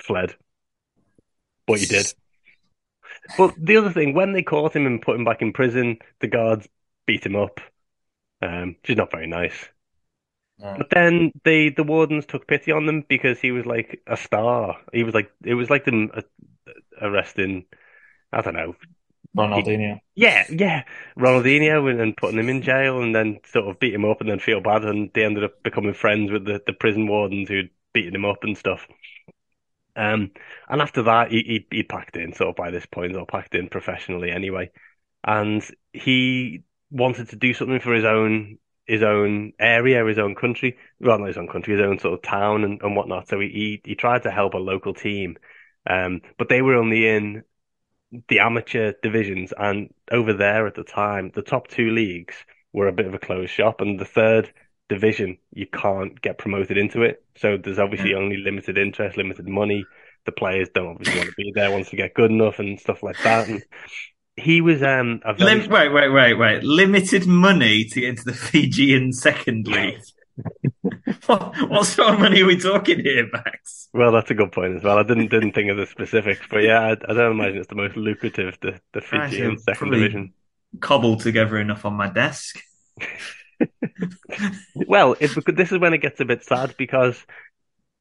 [0.03, 0.35] fled,
[1.67, 2.13] but he did.
[3.35, 6.27] But the other thing, when they caught him and put him back in prison, the
[6.27, 6.67] guards
[7.05, 7.59] beat him up,
[8.41, 9.69] um, which is not very nice.
[10.75, 14.77] But then they, the wardens took pity on them because he was like a star.
[14.93, 16.21] He was like, it was like them uh,
[17.01, 17.65] arresting,
[18.33, 18.75] I don't know.
[19.37, 20.01] Ronaldinho.
[20.15, 20.83] Yeah, yeah,
[21.17, 24.29] Ronaldinho and, and putting him in jail and then sort of beat him up and
[24.29, 27.69] then feel bad and they ended up becoming friends with the, the prison wardens who'd
[27.93, 28.87] beaten him up and stuff.
[29.95, 30.31] Um,
[30.69, 33.69] and after that, he, he he packed in So by this point, or packed in
[33.69, 34.71] professionally anyway.
[35.23, 40.77] And he wanted to do something for his own his own area, his own country,
[40.99, 43.27] well, not his own country, his own sort of town and, and whatnot.
[43.27, 45.37] So he, he he tried to help a local team,
[45.89, 47.43] um, but they were only in
[48.27, 52.35] the amateur divisions, and over there at the time, the top two leagues
[52.73, 54.51] were a bit of a closed shop, and the third
[54.91, 57.23] division you can't get promoted into it.
[57.37, 59.85] So there's obviously only limited interest, limited money.
[60.25, 63.01] The players don't obviously want to be there once they get good enough and stuff
[63.01, 63.47] like that.
[63.47, 63.63] And
[64.35, 66.63] he was um a very Lim- wait, wait, wait, wait.
[66.63, 70.01] Limited money to get into the Fijian second league.
[71.25, 73.87] what, what sort of money are we talking here, Max?
[73.93, 74.97] well, that's a good point as well.
[74.97, 77.75] I didn't didn't think of the specifics, but yeah, I, I don't imagine it's the
[77.75, 80.33] most lucrative the the Fijian second division.
[80.81, 82.59] Cobbled together enough on my desk.
[84.87, 87.25] Well, because this is when it gets a bit sad because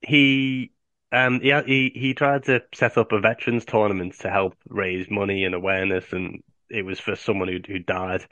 [0.03, 0.73] he
[1.12, 5.44] um he he he tried to set up a veterans tournament to help raise money
[5.44, 8.27] and awareness, and it was for someone who who died.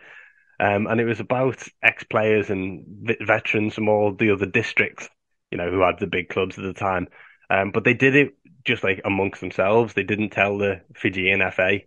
[0.60, 5.08] Um, and it was about ex-players and ve- veterans from all the other districts,
[5.50, 7.08] you know, who had the big clubs at the time.
[7.50, 9.94] Um, but they did it just like amongst themselves.
[9.94, 11.84] They didn't tell the Fijian FA,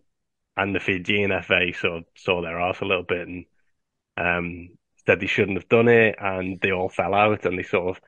[0.57, 3.45] and the Fijian FA sort of saw their arse a little bit and
[4.17, 4.69] um,
[5.05, 8.03] said they shouldn't have done it, and they all fell out, and they sort of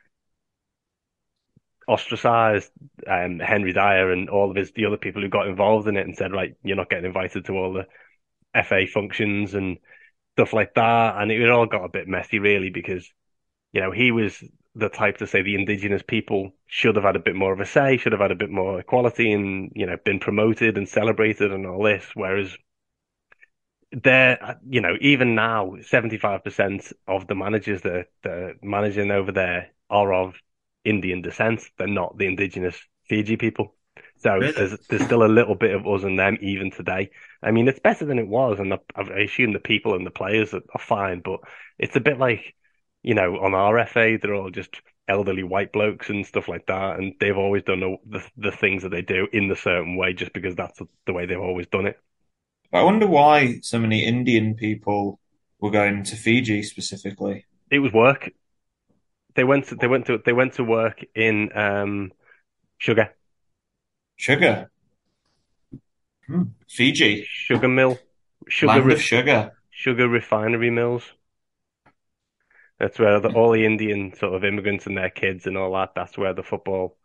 [1.88, 2.72] ostracized
[3.08, 6.06] um, Henry Dyer and all of his the other people who got involved in it,
[6.06, 7.88] and said, right, you're not getting invited to all the
[8.64, 9.78] FA functions and
[10.36, 13.12] stuff like that, and it all got a bit messy, really, because
[13.72, 14.44] you know he was
[14.76, 17.66] the type to say the indigenous people should have had a bit more of a
[17.66, 21.52] say, should have had a bit more equality, and you know been promoted and celebrated
[21.52, 22.56] and all this, whereas
[23.94, 30.14] they're, you know, even now, 75% of the managers that are managing over there are
[30.14, 30.36] of
[30.84, 31.62] Indian descent.
[31.78, 32.78] They're not the indigenous
[33.08, 33.76] Fiji people.
[34.18, 34.54] So Really?
[34.56, 37.12] there's there's still a little bit of us and them even today.
[37.42, 40.12] I mean, it's better than it was, and I, I assume the people and the
[40.12, 41.42] players are, are fine, but
[41.78, 42.56] it's a bit like,
[43.04, 47.00] you know, on our FA, they're all just elderly white blokes and stuff like that,
[47.00, 50.14] and they've always done the the, the things that they do in the certain way
[50.14, 52.00] just because that's the way they've always done it.
[52.74, 55.20] I wonder why so many Indian people
[55.60, 57.46] were going to Fiji specifically.
[57.70, 58.32] It was work.
[59.36, 62.12] They went to, they went to they went to work in um
[62.78, 63.14] sugar
[64.16, 64.70] Sugar.
[66.28, 66.44] Hmm.
[66.70, 67.26] Fiji.
[67.30, 68.00] sugar mill
[68.48, 69.52] sugar Land re- of sugar.
[69.72, 71.04] sugar refinery mills.
[72.80, 75.94] That's where the, all the Indian sort of immigrants and their kids and all that.
[75.96, 76.98] That's where the football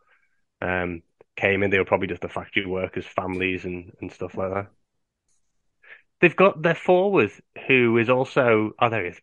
[0.61, 1.03] um
[1.35, 1.69] came in.
[1.71, 4.67] They were probably just the factory workers' families and and stuff like that.
[6.21, 7.31] They've got their forward,
[7.67, 9.21] who is also oh there he is,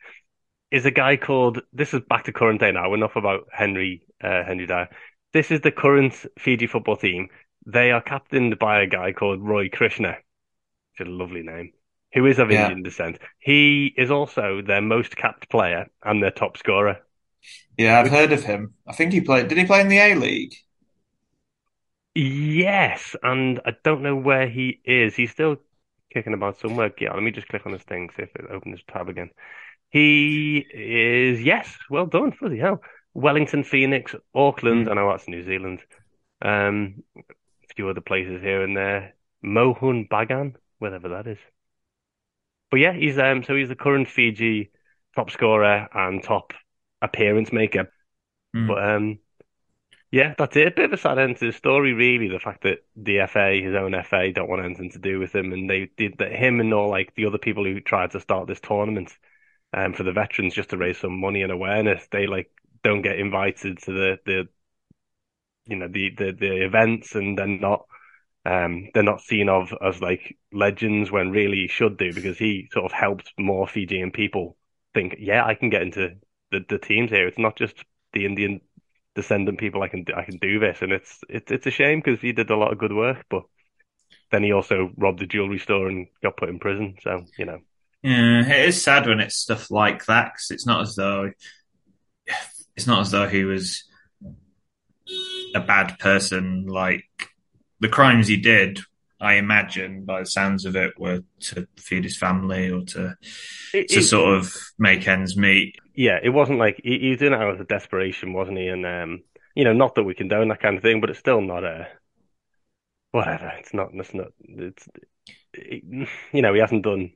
[0.70, 1.62] is a guy called.
[1.72, 2.94] This is back to current day now.
[2.94, 4.88] Enough about Henry uh, Henry Dyer.
[5.32, 7.28] This is the current Fiji football team.
[7.66, 11.72] They are captained by a guy called Roy Krishna, which is a lovely name,
[12.14, 12.52] who is of Yeah.
[12.52, 13.18] Indian descent.
[13.40, 17.00] He is also their most capped player and their top scorer.
[17.78, 18.74] Yeah, I've heard of him.
[18.86, 19.48] I think he played.
[19.48, 20.54] Did he play in the A League?
[22.14, 25.14] Yes, and I don't know where he is.
[25.16, 25.58] He's still
[26.16, 26.90] kicking about somewhere.
[26.98, 29.28] Yeah, let me just click on this thing, see if it opens this tab again.
[29.90, 32.80] He is, yes, well done, bloody hell.
[33.12, 35.80] Wellington, Phoenix, Auckland, I know that's New Zealand.
[36.40, 39.14] Um, a few other places here and there.
[39.42, 41.38] Mohun Bagan, whatever that is.
[42.70, 44.70] But yeah, he's um, so he's the current Fiji
[45.14, 46.54] top scorer and top
[47.02, 47.92] appearance maker.
[48.54, 48.66] Hmm.
[48.68, 49.18] But um,
[50.16, 50.68] yeah, that's it.
[50.68, 52.28] A bit of a sad end to the story, really.
[52.28, 55.52] The fact that the FA, his own FA, don't want anything to do with him,
[55.52, 56.32] and they did that.
[56.32, 59.12] Him and all like the other people who tried to start this tournament,
[59.74, 62.50] um, for the veterans just to raise some money and awareness, they like
[62.82, 64.48] don't get invited to the the,
[65.66, 67.84] you know, the the the events, and they're not.
[68.46, 72.68] Um, they're not seen of as like legends when really he should do because he
[72.72, 74.56] sort of helped more Fijian people
[74.94, 76.14] think, yeah, I can get into
[76.52, 77.26] the, the teams here.
[77.26, 77.74] It's not just
[78.12, 78.60] the Indian
[79.16, 79.82] descendant people.
[79.82, 82.50] I can I can do this, and it's it's it's a shame because he did
[82.50, 83.42] a lot of good work, but
[84.30, 86.96] then he also robbed a jewelry store and got put in prison.
[87.02, 87.58] So you know,
[88.02, 91.32] Yeah, it is sad when it's stuff like that because it's not as though
[92.76, 93.84] it's not as though he was
[95.54, 96.66] a bad person.
[96.66, 97.04] Like
[97.80, 98.80] the crimes he did,
[99.20, 103.16] I imagine, by the sounds of it, were to feed his family or to
[103.72, 105.76] It- to it- sort of make ends meet.
[105.96, 108.68] Yeah, it wasn't like he, he was doing it out of desperation, wasn't he?
[108.68, 109.22] And um,
[109.54, 111.88] you know, not that we condone that kind of thing, but it's still not a
[113.12, 113.52] whatever.
[113.58, 113.90] It's not.
[113.94, 114.28] It's not.
[114.40, 114.88] It's
[115.54, 115.82] it,
[116.32, 117.12] you know, he hasn't done.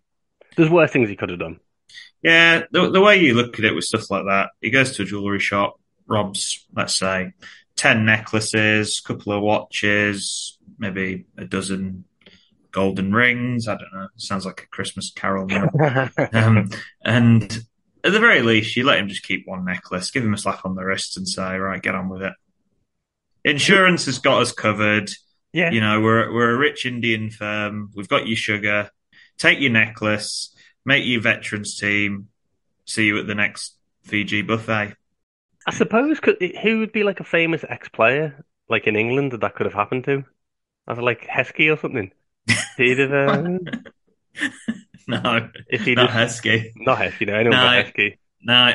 [0.57, 1.61] There's worse things he could have done.
[2.23, 5.03] Yeah, the, the way you look at it with stuff like that, he goes to
[5.03, 7.33] a jewelry shop, robs, let's say,
[7.77, 12.05] 10 necklaces, a couple of watches, maybe a dozen
[12.73, 13.69] golden rings.
[13.69, 14.09] I don't know.
[14.17, 15.49] Sounds like a Christmas carol
[16.33, 16.71] um,
[17.03, 17.65] and
[18.05, 20.65] at the very least, you let him just keep one necklace, give him a slap
[20.65, 22.33] on the wrist and say, right, get on with it.
[23.45, 25.11] Insurance has got us covered.
[25.53, 25.71] Yeah.
[25.71, 27.91] You know, we're, we're a rich Indian firm.
[27.95, 28.91] We've got your sugar.
[29.39, 32.29] Take your necklace, make your veterans team.
[32.85, 34.95] See you at the next Fiji buffet.
[35.67, 39.55] I suppose could, who would be like a famous ex-player like in England that that
[39.55, 40.25] could have happened to?
[40.87, 42.13] I was like Heskey or something.
[42.77, 43.13] He'd have.
[43.13, 43.59] Uh,
[45.23, 46.73] No, if he not just- Heskey.
[46.77, 47.65] not Heskey, no, anyone No.
[47.67, 48.19] but Heskey.
[48.43, 48.71] No, I,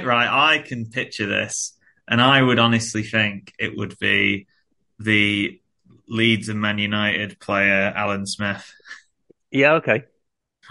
[0.00, 4.46] I right, I can picture this, and I would honestly think it would be
[4.98, 5.60] the
[6.08, 8.70] Leeds and Man United player Alan Smith.
[9.50, 10.04] Yeah, okay.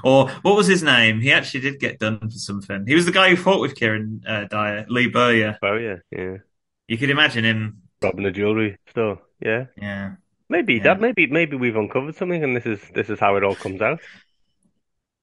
[0.03, 1.21] Or what was his name?
[1.21, 2.85] He actually did get done for something.
[2.85, 5.57] He was the guy who fought with Kieran uh, Dyer, Lee Bowyer.
[5.63, 6.37] Yeah, yeah.
[6.87, 7.81] You could imagine him.
[8.01, 9.21] Robbing a jewelry store.
[9.39, 9.65] Yeah.
[9.77, 10.15] Yeah.
[10.49, 10.83] Maybe Yeah.
[10.83, 11.01] that.
[11.01, 14.01] Maybe maybe we've uncovered something, and this is this is how it all comes out.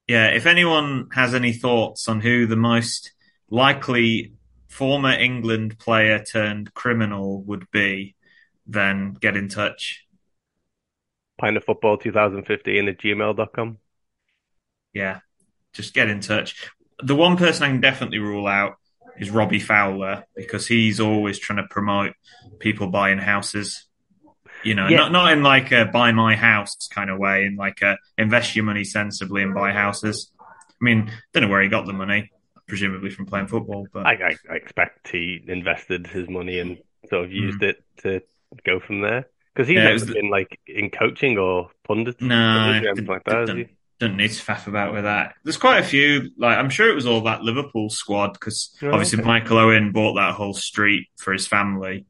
[0.09, 3.13] Yeah, if anyone has any thoughts on who the most
[3.51, 4.35] likely
[4.69, 8.17] former England player turned criminal would be,
[8.67, 10.07] then get in touch.
[11.39, 13.79] Pint of football 2015 at gmail.com.
[14.93, 15.21] Yeah,
[15.73, 16.71] just get in touch.
[17.03, 18.77] The one person I can definitely rule out
[19.19, 22.15] is Robbie Fowler because he's always trying to promote
[22.59, 23.87] people buying houses.
[24.65, 24.97] You know, Yeah.
[24.99, 28.55] not not in like a buy my house kind of way, in like a invest
[28.57, 30.31] your money sensibly and buy houses.
[30.41, 32.31] I mean, don't know where he got the money,
[32.69, 37.25] presumably from playing football, but I, I, I expect he invested his money and sort
[37.25, 38.21] of used it to
[38.65, 39.27] go from there.
[39.55, 39.79] Because he's Hmm.
[39.79, 43.37] Yeah, never was the- been like in coaching or pundit No, or anything like that,
[43.41, 43.55] has he?
[43.55, 43.69] don't,
[44.01, 45.35] don't need to faff about with that.
[45.45, 46.31] There's quite a few.
[46.39, 49.27] Like I'm sure it was all that Liverpool squad because Oh, obviously okay.
[49.29, 52.07] Michael Owen bought that whole street for his family,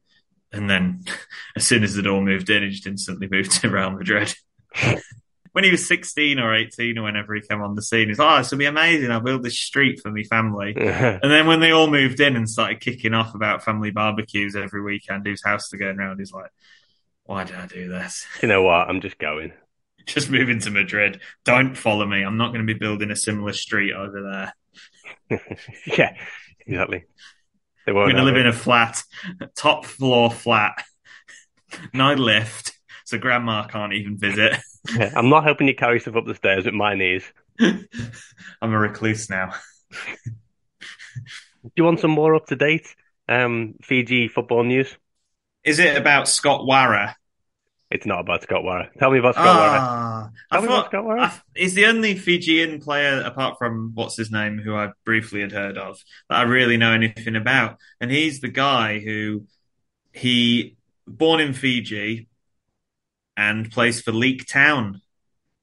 [0.53, 1.03] and then
[1.55, 4.33] as soon as they'd all moved in, he just instantly moved to Real Madrid.
[5.51, 8.31] when he was 16 or 18 or whenever he came on the scene, he's like,
[8.31, 9.11] "Oh, this will be amazing!
[9.11, 12.49] I'll build this street for my family." and then when they all moved in and
[12.49, 16.51] started kicking off about family barbecues every weekend, whose house they're going round, he's like,
[17.23, 18.89] "Why did I do this?" you know what?
[18.89, 19.53] I'm just going.
[20.05, 21.21] just moving to Madrid.
[21.45, 22.23] Don't follow me.
[22.23, 24.51] I'm not going to be building a similar street over
[25.29, 25.39] there.
[25.85, 26.15] yeah,
[26.65, 27.05] exactly.
[27.85, 29.03] They won't going to live in a flat,
[29.55, 30.83] top floor flat,
[31.93, 32.73] no lift,
[33.05, 34.57] so grandma can't even visit.
[34.95, 37.23] Yeah, I'm not helping you carry stuff up the stairs with my knees.
[37.59, 37.87] I'm
[38.61, 39.53] a recluse now.
[41.63, 42.93] Do you want some more up to date
[43.29, 44.97] um, Fiji football news?
[45.63, 47.15] Is it about Scott Wara?
[47.93, 48.91] It's not about Scott Wara.
[48.97, 49.45] Tell me about Scott.
[49.47, 51.19] Ah, Tell I me about Scott Wara.
[51.21, 55.51] I- he's the only Fijian player, apart from what's his name, who I briefly had
[55.51, 57.77] heard of, that I really know anything about.
[58.01, 59.45] And he's the guy who
[60.11, 60.75] he
[61.07, 62.27] born in Fiji
[63.37, 65.01] and plays for Leek Town,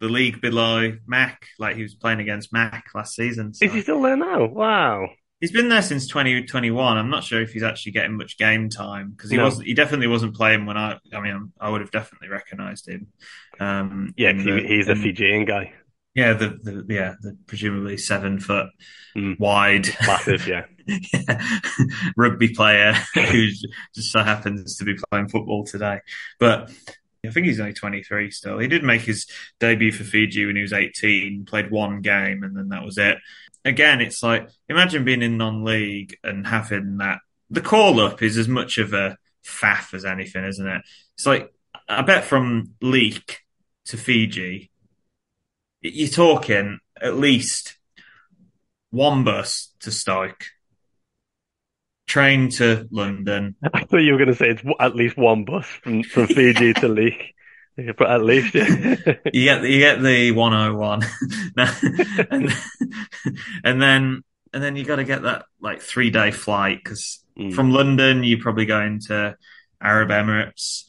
[0.00, 1.46] the league below Mac.
[1.58, 3.54] Like he was playing against Mac last season.
[3.54, 4.46] so- Is he still there now?
[4.46, 5.08] Wow.
[5.40, 6.98] He's been there since 2021.
[6.98, 9.44] I'm not sure if he's actually getting much game time because he No.
[9.44, 13.06] was he definitely wasn't playing when I I mean I would have definitely recognised him.
[13.58, 15.72] Um, Yeah, in the- he, he's a Fijian guy.
[16.14, 18.66] Yeah, the, the yeah, the presumably seven foot
[19.16, 19.38] Mm.
[19.40, 20.66] wide, Massive, yeah.
[20.86, 21.42] yeah,
[22.16, 25.98] rugby player who just so happens to be playing football today.
[26.38, 26.70] But
[27.26, 28.58] I think he's only 23 still.
[28.58, 29.26] He did make his
[29.58, 33.18] debut for Fiji when he was 18, played one game, and then that was it.
[33.64, 37.18] Again, it's like imagine being in non-league and having that.
[37.50, 40.82] The call up is as much of a faff as anything, isn't it?
[41.14, 41.52] It's like
[41.88, 43.40] I bet from Leek
[43.86, 44.70] to Fiji,
[45.80, 47.76] you're talking at least
[48.90, 50.44] one bus to Stoke,
[52.06, 53.56] train to London.
[53.74, 56.72] I thought you were going to say it's at least one bus from, from Fiji
[56.74, 57.34] to Leek.
[57.96, 58.64] But at least, yeah.
[59.32, 61.02] you get you get the 101
[62.30, 62.52] and,
[63.64, 64.22] and then
[64.52, 67.54] and then you got to get that like three day flight because Mm.
[67.54, 69.34] from London you probably go into
[69.80, 70.84] Arab Emirates,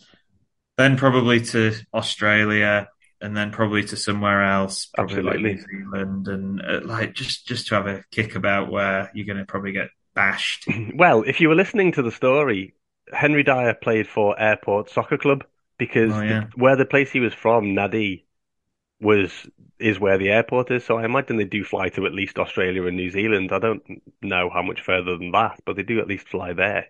[0.77, 2.89] then probably to Australia,
[3.21, 7.67] and then probably to somewhere else, probably like New Zealand, and uh, like just just
[7.67, 10.67] to have a kick about where you're going to probably get bashed.
[10.95, 12.73] Well, if you were listening to the story,
[13.13, 15.45] Henry Dyer played for Airport Soccer Club
[15.81, 16.41] because Oh, yeah.
[16.53, 18.25] the, where the place he was from, Nadi,
[19.01, 19.31] was
[19.79, 20.85] is where the airport is.
[20.85, 23.51] So I imagine they do fly to at least Australia and New Zealand.
[23.51, 23.81] I don't
[24.21, 26.85] know how much further than that, but they do at least fly there.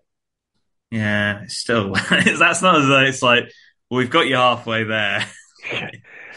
[0.92, 3.46] Yeah, still that's not as though it's like
[3.90, 5.26] well, we've got you halfway there.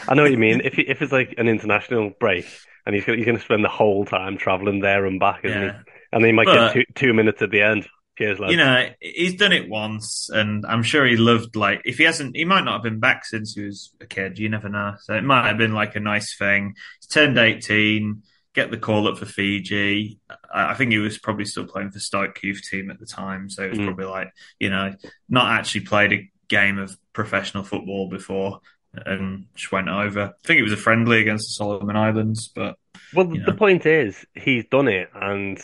[0.08, 0.60] I know what you mean.
[0.64, 2.46] If if it's like an international break
[2.86, 5.60] and he's gonna, he's going to spend the whole time traveling there and back, isn't
[5.60, 5.72] Yeah.
[5.84, 5.90] he?
[6.12, 7.88] And then he might But- get two two minutes at the end.
[8.16, 8.50] Cheers, lads.
[8.52, 12.36] you know, he's done it once, and I'm sure he loved like if he hasn't,
[12.36, 14.38] he might not have been back since he was a kid.
[14.38, 14.94] You never know.
[15.02, 16.74] So it might have been like a nice thing.
[17.00, 18.22] He's turned 18,
[18.54, 20.20] get the call up for Fiji.
[20.52, 23.64] I, think he was probably still playing for Stoke youth team at the time, so
[23.64, 23.86] it was Mm.
[23.86, 24.94] probably like you know,
[25.28, 28.60] not actually played a game of professional football before.
[28.96, 30.20] And just went over.
[30.26, 32.76] I think it was a friendly against the Solomon Islands, but
[33.12, 35.58] Well, you the point is, he's done it, and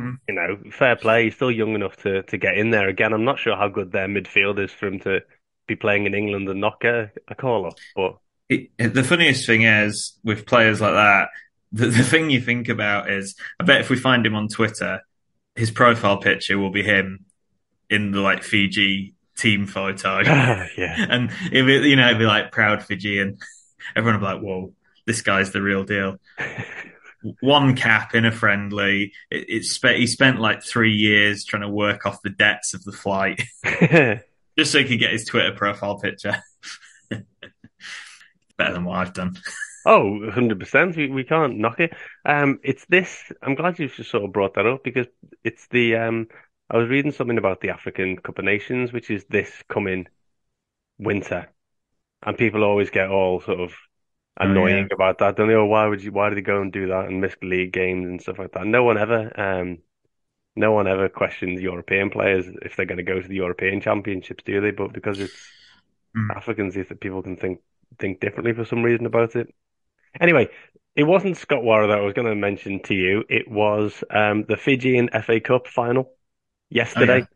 [0.00, 0.14] Hmm.
[0.28, 1.24] you know, fair play.
[1.24, 2.88] He's still young enough to to get in there.
[2.88, 5.20] Again, I'm not sure how good their midfield is for him to
[5.66, 7.74] be playing in England and not get a, a call up.
[7.94, 8.16] But
[8.48, 11.28] it, the funniest thing is with players like that,
[11.70, 15.00] the, the thing you think about is, I bet if we find him on Twitter,
[15.54, 17.26] his profile picture will be him
[17.88, 20.20] in the like Fiji team photo,
[20.76, 23.38] yeah, and it be, you know it'd be like proud Fijian.
[23.94, 24.72] Everyone will be like, "Whoa,
[25.06, 26.16] this guy's the real deal."
[27.40, 29.12] One cap in a friendly.
[29.30, 32.82] It, it spe- he spent like three years trying to work off the debts of
[32.84, 33.42] the flight
[34.58, 36.36] just so he could get his Twitter profile picture.
[37.10, 39.36] Better than what I've done.
[39.86, 40.96] Oh, 100%.
[40.96, 41.94] We, we can't knock it.
[42.24, 43.32] Um, it's this.
[43.42, 45.06] I'm glad you've just sort of brought that up because
[45.42, 45.96] it's the.
[45.96, 46.28] Um,
[46.68, 50.06] I was reading something about the African Cup of Nations, which is this coming
[50.98, 51.50] winter,
[52.22, 53.72] and people always get all sort of
[54.38, 54.94] annoying yeah.
[54.94, 55.36] about that.
[55.36, 55.50] Don't?
[55.50, 56.12] Oh, why would you?
[56.12, 58.66] Why did they go and do that and miss league games and stuff like that?
[58.66, 59.32] No one ever.
[59.40, 59.78] Um,
[60.56, 64.44] no one ever questions European players if they're going to go to the European Championships,
[64.44, 64.72] do they?
[64.72, 65.34] But because it's
[66.16, 66.36] Mm.
[66.36, 67.60] Africans, that people can think
[67.98, 69.54] think differently for some reason about it.
[70.20, 70.48] Anyway,
[70.96, 73.24] it wasn't Scott Wara that I was going to mention to you.
[73.28, 76.12] It was um, the Fijian FA Cup final
[76.68, 77.26] yesterday.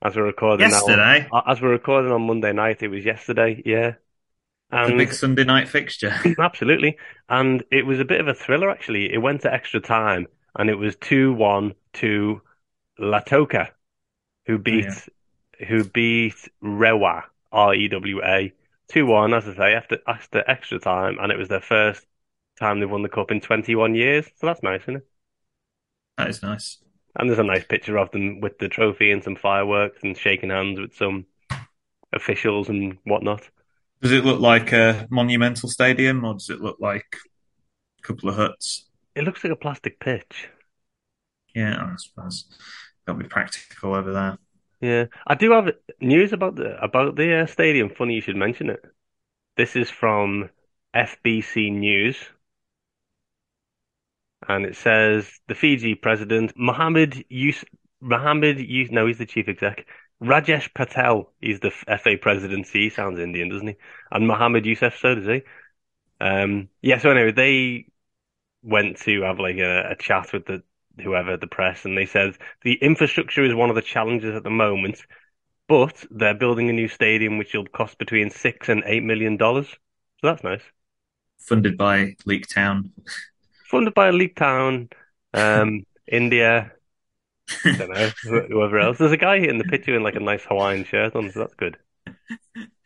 [0.00, 1.28] As we're recording now, Yesterday?
[1.46, 3.62] as we're recording on Monday night, it was yesterday.
[3.64, 3.94] Yeah,
[4.72, 6.14] The and big Sunday night fixture.
[6.38, 6.96] absolutely,
[7.28, 9.12] and it was a bit of a thriller actually.
[9.12, 12.40] It went to extra time, and it was two one to
[12.98, 13.68] Lautoka,
[14.46, 15.08] who oh, beat
[15.68, 18.52] who beat Rewa R E W A
[18.88, 22.06] two one, as I say, after after extra time, and it was their first
[22.58, 24.24] time they've won the cup in twenty one years.
[24.36, 25.06] So that's nice, isn't it?
[26.16, 26.78] That is nice.
[27.14, 30.48] And there's a nice picture of them with the trophy and some fireworks and shaking
[30.48, 31.26] hands with some
[32.12, 33.50] officials and whatnot.
[34.02, 37.16] Does it look like a monumental stadium, or does it look like
[38.00, 38.88] a couple of huts?
[39.14, 40.48] It looks like a plastic pitch.
[41.54, 42.46] Yeah, I suppose.
[43.06, 44.38] Got to be practical over there.
[44.80, 47.90] Yeah, I do have news about the about the uh, stadium.
[47.90, 48.84] Funny you should mention it.
[49.56, 50.50] This is from
[50.96, 52.16] FBC News,
[54.48, 57.64] and it says the Fiji president Mohammed Yus
[58.00, 59.86] Mohammed Yus no, he's the chief exec.
[60.22, 62.84] Rajesh Patel, he's the FA presidency.
[62.84, 63.76] He sounds Indian, doesn't he?
[64.10, 65.42] And Mohammed Youssef, so does he?
[66.20, 66.98] Um, yeah.
[66.98, 67.86] So anyway, they
[68.62, 70.62] went to have like a, a chat with the
[71.02, 74.50] whoever the press, and they said the infrastructure is one of the challenges at the
[74.50, 75.04] moment,
[75.68, 79.68] but they're building a new stadium which will cost between six and eight million dollars.
[79.68, 80.62] So that's nice.
[81.38, 82.92] Funded by Leek Town.
[83.66, 84.88] Funded by Leek Town,
[85.34, 86.72] um, India.
[87.64, 88.10] I don't know
[88.48, 88.98] whoever else.
[88.98, 91.54] There's a guy in the picture in like a nice Hawaiian shirt on, so that's
[91.54, 91.76] good.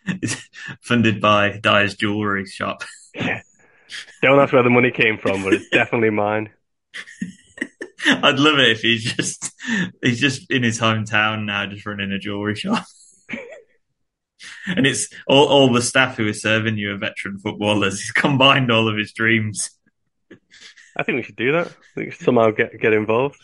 [0.07, 0.37] It's
[0.83, 2.85] funded by Dyer's Jewelry Shop.
[3.15, 3.43] Yeah.
[4.23, 6.51] Don't ask where the money came from, but it's definitely mine.
[8.07, 9.53] I'd love it if he's just
[10.03, 12.85] he's just in his hometown now, just running a jewelry shop.
[14.67, 18.01] and it's all, all the staff who are serving you are veteran footballers.
[18.01, 19.71] He's combined all of his dreams.
[20.97, 21.67] I think we should do that.
[21.67, 23.37] I think we should somehow get get involved.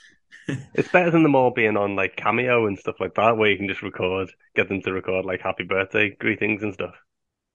[0.74, 3.56] It's better than them all being on like Cameo and stuff like that, where you
[3.56, 6.94] can just record, get them to record like happy birthday greetings and stuff.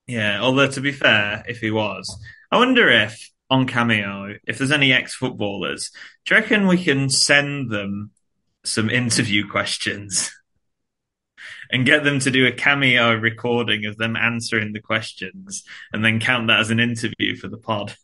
[0.08, 4.72] Yeah, although to be fair, if he was, I wonder if on Cameo, if there's
[4.72, 5.92] any ex footballers,
[6.26, 8.12] do you reckon we can send them
[8.64, 10.32] some interview questions
[11.72, 16.20] and get them to do a cameo recording of them answering the questions and then
[16.20, 17.96] count that as an interview for the pod?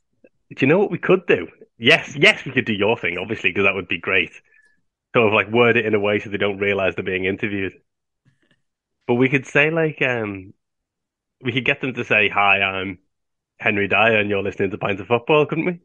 [0.50, 1.48] Do you know what we could do?
[1.78, 4.32] Yes, yes, we could do your thing, obviously, because that would be great.
[5.16, 7.74] Sort of like word it in a way so they don't realize they're being interviewed.
[9.08, 10.54] But we could say like, um,
[11.42, 13.00] we could get them to say, "Hi, I'm
[13.60, 15.80] Henry Dyer, and you're listening to Pints of Football," couldn't we?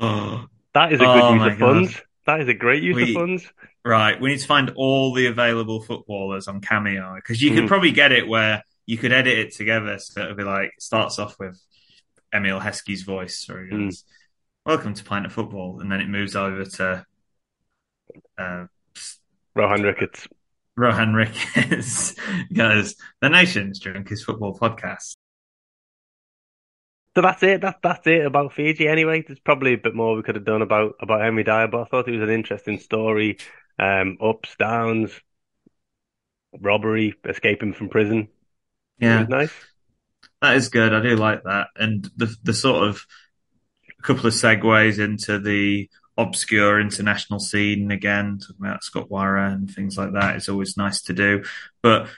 [0.00, 2.02] Oh, That is a good Oh use of funds.
[2.26, 3.52] That is a great use We- of funds.
[3.84, 7.68] Right, we need to find all the available footballers on Cameo because you could Mm.
[7.68, 9.98] probably get it where you could edit it together.
[9.98, 11.60] So it'll be like starts off with
[12.34, 14.04] Emile Heskey's voice, or he goes,
[14.64, 17.04] "Welcome to Pint of Football," and then it moves over to
[18.38, 18.66] uh,
[19.54, 20.28] Rohan Ricketts.
[20.76, 22.14] Rohan Ricketts
[22.52, 25.16] goes, "The nation's drunkest football podcast."
[27.14, 27.60] So that's it.
[27.60, 28.88] That's that's it about Fiji.
[28.88, 31.82] Anyway, there's probably a bit more we could have done about about Henry Dyer, but
[31.82, 33.38] I thought it was an interesting story.
[33.78, 35.12] Um, ups, downs,
[36.58, 38.28] robbery, escaping from prison.
[38.98, 39.52] Yeah, nice.
[40.40, 40.94] that is good.
[40.94, 43.06] I do like that, and the the sort of
[44.02, 45.88] couple of segues into the
[46.22, 51.02] obscure international scene again, talking about Scott Wara and things like that is always nice
[51.02, 51.44] to do.
[51.82, 52.08] But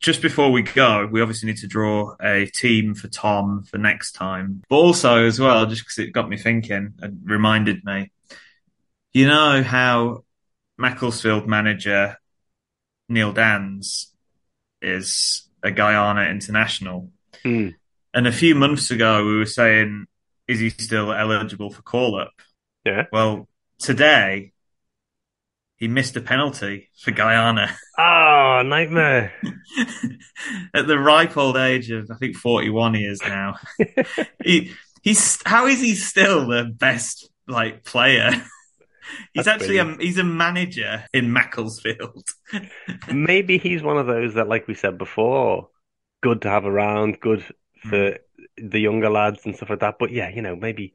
[0.00, 4.12] just before we go, we obviously need to draw a team for Tom for next
[4.12, 4.62] time.
[4.68, 8.10] But also, as well, just because it got me thinking and reminded me,
[9.12, 10.24] you know how
[10.76, 12.16] Macclesfield manager
[13.08, 14.06] Neil Danns
[14.80, 17.10] is a Guyana international.
[17.42, 17.70] Hmm.
[18.14, 20.06] And a few months ago, we were saying,
[20.46, 22.32] is he still eligible for call up?
[22.88, 23.04] Yeah.
[23.12, 24.52] Well, today,
[25.76, 29.34] he missed a penalty for Guyana Oh, nightmare.
[30.74, 33.56] at the ripe old age of, I think, 41 years now.
[34.44, 34.72] he,
[35.02, 38.30] he's, how is he still the best, like, player?
[39.32, 42.26] He's That's actually a, he's a manager in Macclesfield.
[43.10, 45.70] Maybe he's one of those that, like we said before,
[46.22, 47.42] good to have around, good
[47.82, 47.88] hmm.
[47.88, 48.18] for
[48.58, 49.94] the younger lads and stuff like that.
[49.98, 50.92] But yeah, you know, maybe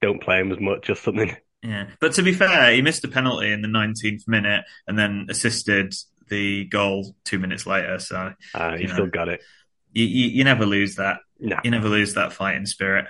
[0.00, 1.36] don't play him as much or something.
[1.62, 5.26] Yeah, but to be fair, he missed a penalty in the 19th minute and then
[5.28, 5.92] assisted
[6.28, 7.98] the goal two minutes later.
[7.98, 8.94] So Ah, he You know.
[8.94, 9.42] still got it.
[9.92, 11.18] you, you, you never lose that.
[11.38, 11.58] No.
[11.62, 13.06] You never lose that fighting spirit,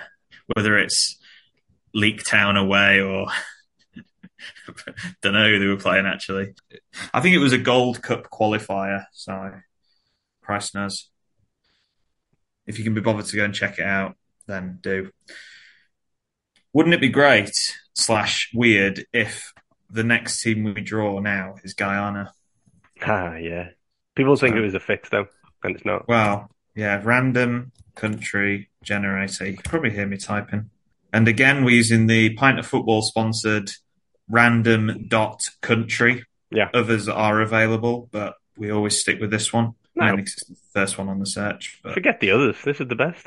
[0.55, 1.17] whether it's
[1.95, 3.27] Leek Town away or
[5.23, 6.55] don't know who they were playing actually.
[7.13, 9.05] I think it was a Gold Cup qualifier.
[9.13, 9.53] So
[10.43, 11.09] Christ knows.
[12.67, 14.17] If you can be bothered to go and check it out,
[14.47, 15.11] then do.
[16.73, 19.53] Wouldn't it be great slash weird if
[19.91, 22.33] the next team we draw now is Guyana?
[23.03, 23.71] Ah, yeah.
[24.15, 25.27] People think So- it was a fix though,
[25.65, 26.07] and it's not.
[26.09, 29.47] Well, yeah, random country generator.
[29.47, 30.71] You can probably hear me typing.
[31.13, 33.71] And again, we're using the Pint of Football sponsored
[34.29, 36.25] random dot country.
[36.53, 36.69] Yeah.
[36.73, 39.75] Others are available, but we always stick with this one.
[39.97, 40.07] No.
[40.07, 41.81] Mainly 'cause it's the first one on the search.
[41.83, 42.57] But Forget the others.
[42.65, 43.27] This is the best.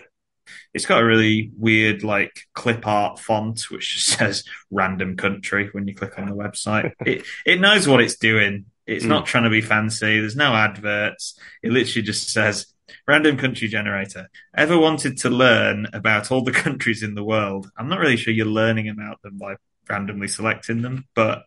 [0.73, 5.87] It's got a really weird, like, clip art font, which just says random country when
[5.87, 6.91] you click on the website.
[7.05, 8.65] it, it knows what it's doing.
[8.85, 9.09] It's Mm.
[9.09, 10.19] not trying to be fancy.
[10.19, 11.39] There's no adverts.
[11.61, 12.67] It literally just says
[13.07, 14.29] random country generator.
[14.55, 17.69] Ever wanted to learn about all the countries in the world?
[17.77, 19.55] I'm not really sure you're learning about them by
[19.89, 21.43] randomly selecting them, but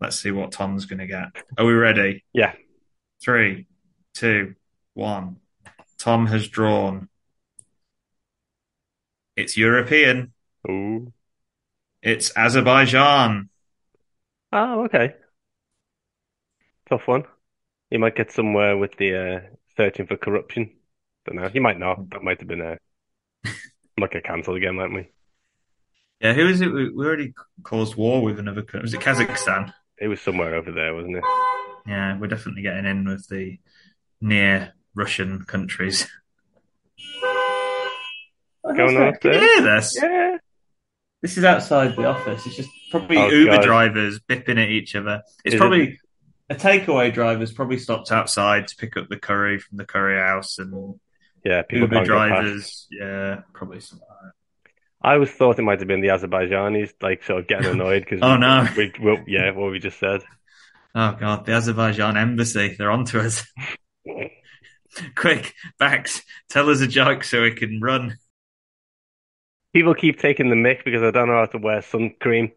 [0.00, 1.28] let's see what Tom's going to get.
[1.56, 2.24] Are we ready?
[2.34, 2.52] Yeah.
[3.24, 3.66] Three,
[4.14, 4.54] two,
[4.92, 5.36] one.
[5.98, 7.08] Tom has drawn.
[9.36, 10.32] It's European.
[10.68, 11.12] Ooh.
[12.02, 13.50] It's Azerbaijan.
[14.52, 15.14] Oh, okay.
[16.88, 17.24] Tough one.
[17.90, 19.40] You might get somewhere with the uh,
[19.76, 20.70] searching for corruption.
[21.26, 21.50] Don't know.
[21.52, 22.10] You might not.
[22.10, 22.78] That might have been a
[23.98, 25.08] might get cancelled again, mightn't we?
[26.20, 26.72] Yeah, who is it?
[26.72, 28.82] We we already caused war with another country.
[28.82, 29.72] Was it Kazakhstan?
[29.98, 31.24] It was somewhere over there, wasn't it?
[31.86, 33.58] Yeah, we're definitely getting in with the
[34.20, 36.08] near Russian countries.
[38.74, 39.98] Going on Can you hear this?
[40.02, 40.36] Yeah.
[41.22, 42.46] This is outside the office.
[42.46, 43.62] It's just probably Oh, Uber God.
[43.64, 45.22] drivers bipping at each other.
[45.44, 45.98] It's Is it- probably
[46.50, 50.58] a takeaway driver's probably stopped outside to pick up the curry from the curry house,
[50.58, 50.94] and
[51.44, 52.28] Yeah, people Uber can't go past.
[52.42, 54.32] drivers, yeah, probably something like.
[55.02, 58.20] I always thought it might have been the Azerbaijanis, like sort of getting annoyed because
[58.22, 58.66] Oh, no.
[58.76, 60.22] we, we, yeah, what we just said.
[60.94, 63.44] Oh god, the Azerbaijan embassy, they're onto us.
[65.16, 68.16] Quick, Bax, tell us a joke so we can run.
[69.76, 72.50] People keep taking the mic because I don't know how to wear sun cream.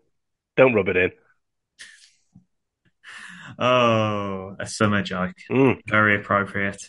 [0.56, 1.12] Don't rub it in.
[3.60, 5.36] Oh, a summer joke.
[5.52, 5.82] Mm.
[5.86, 6.82] Very appropriate.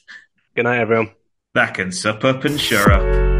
[0.55, 1.11] Good night, everyone.
[1.53, 3.40] Back and sup up and sure up.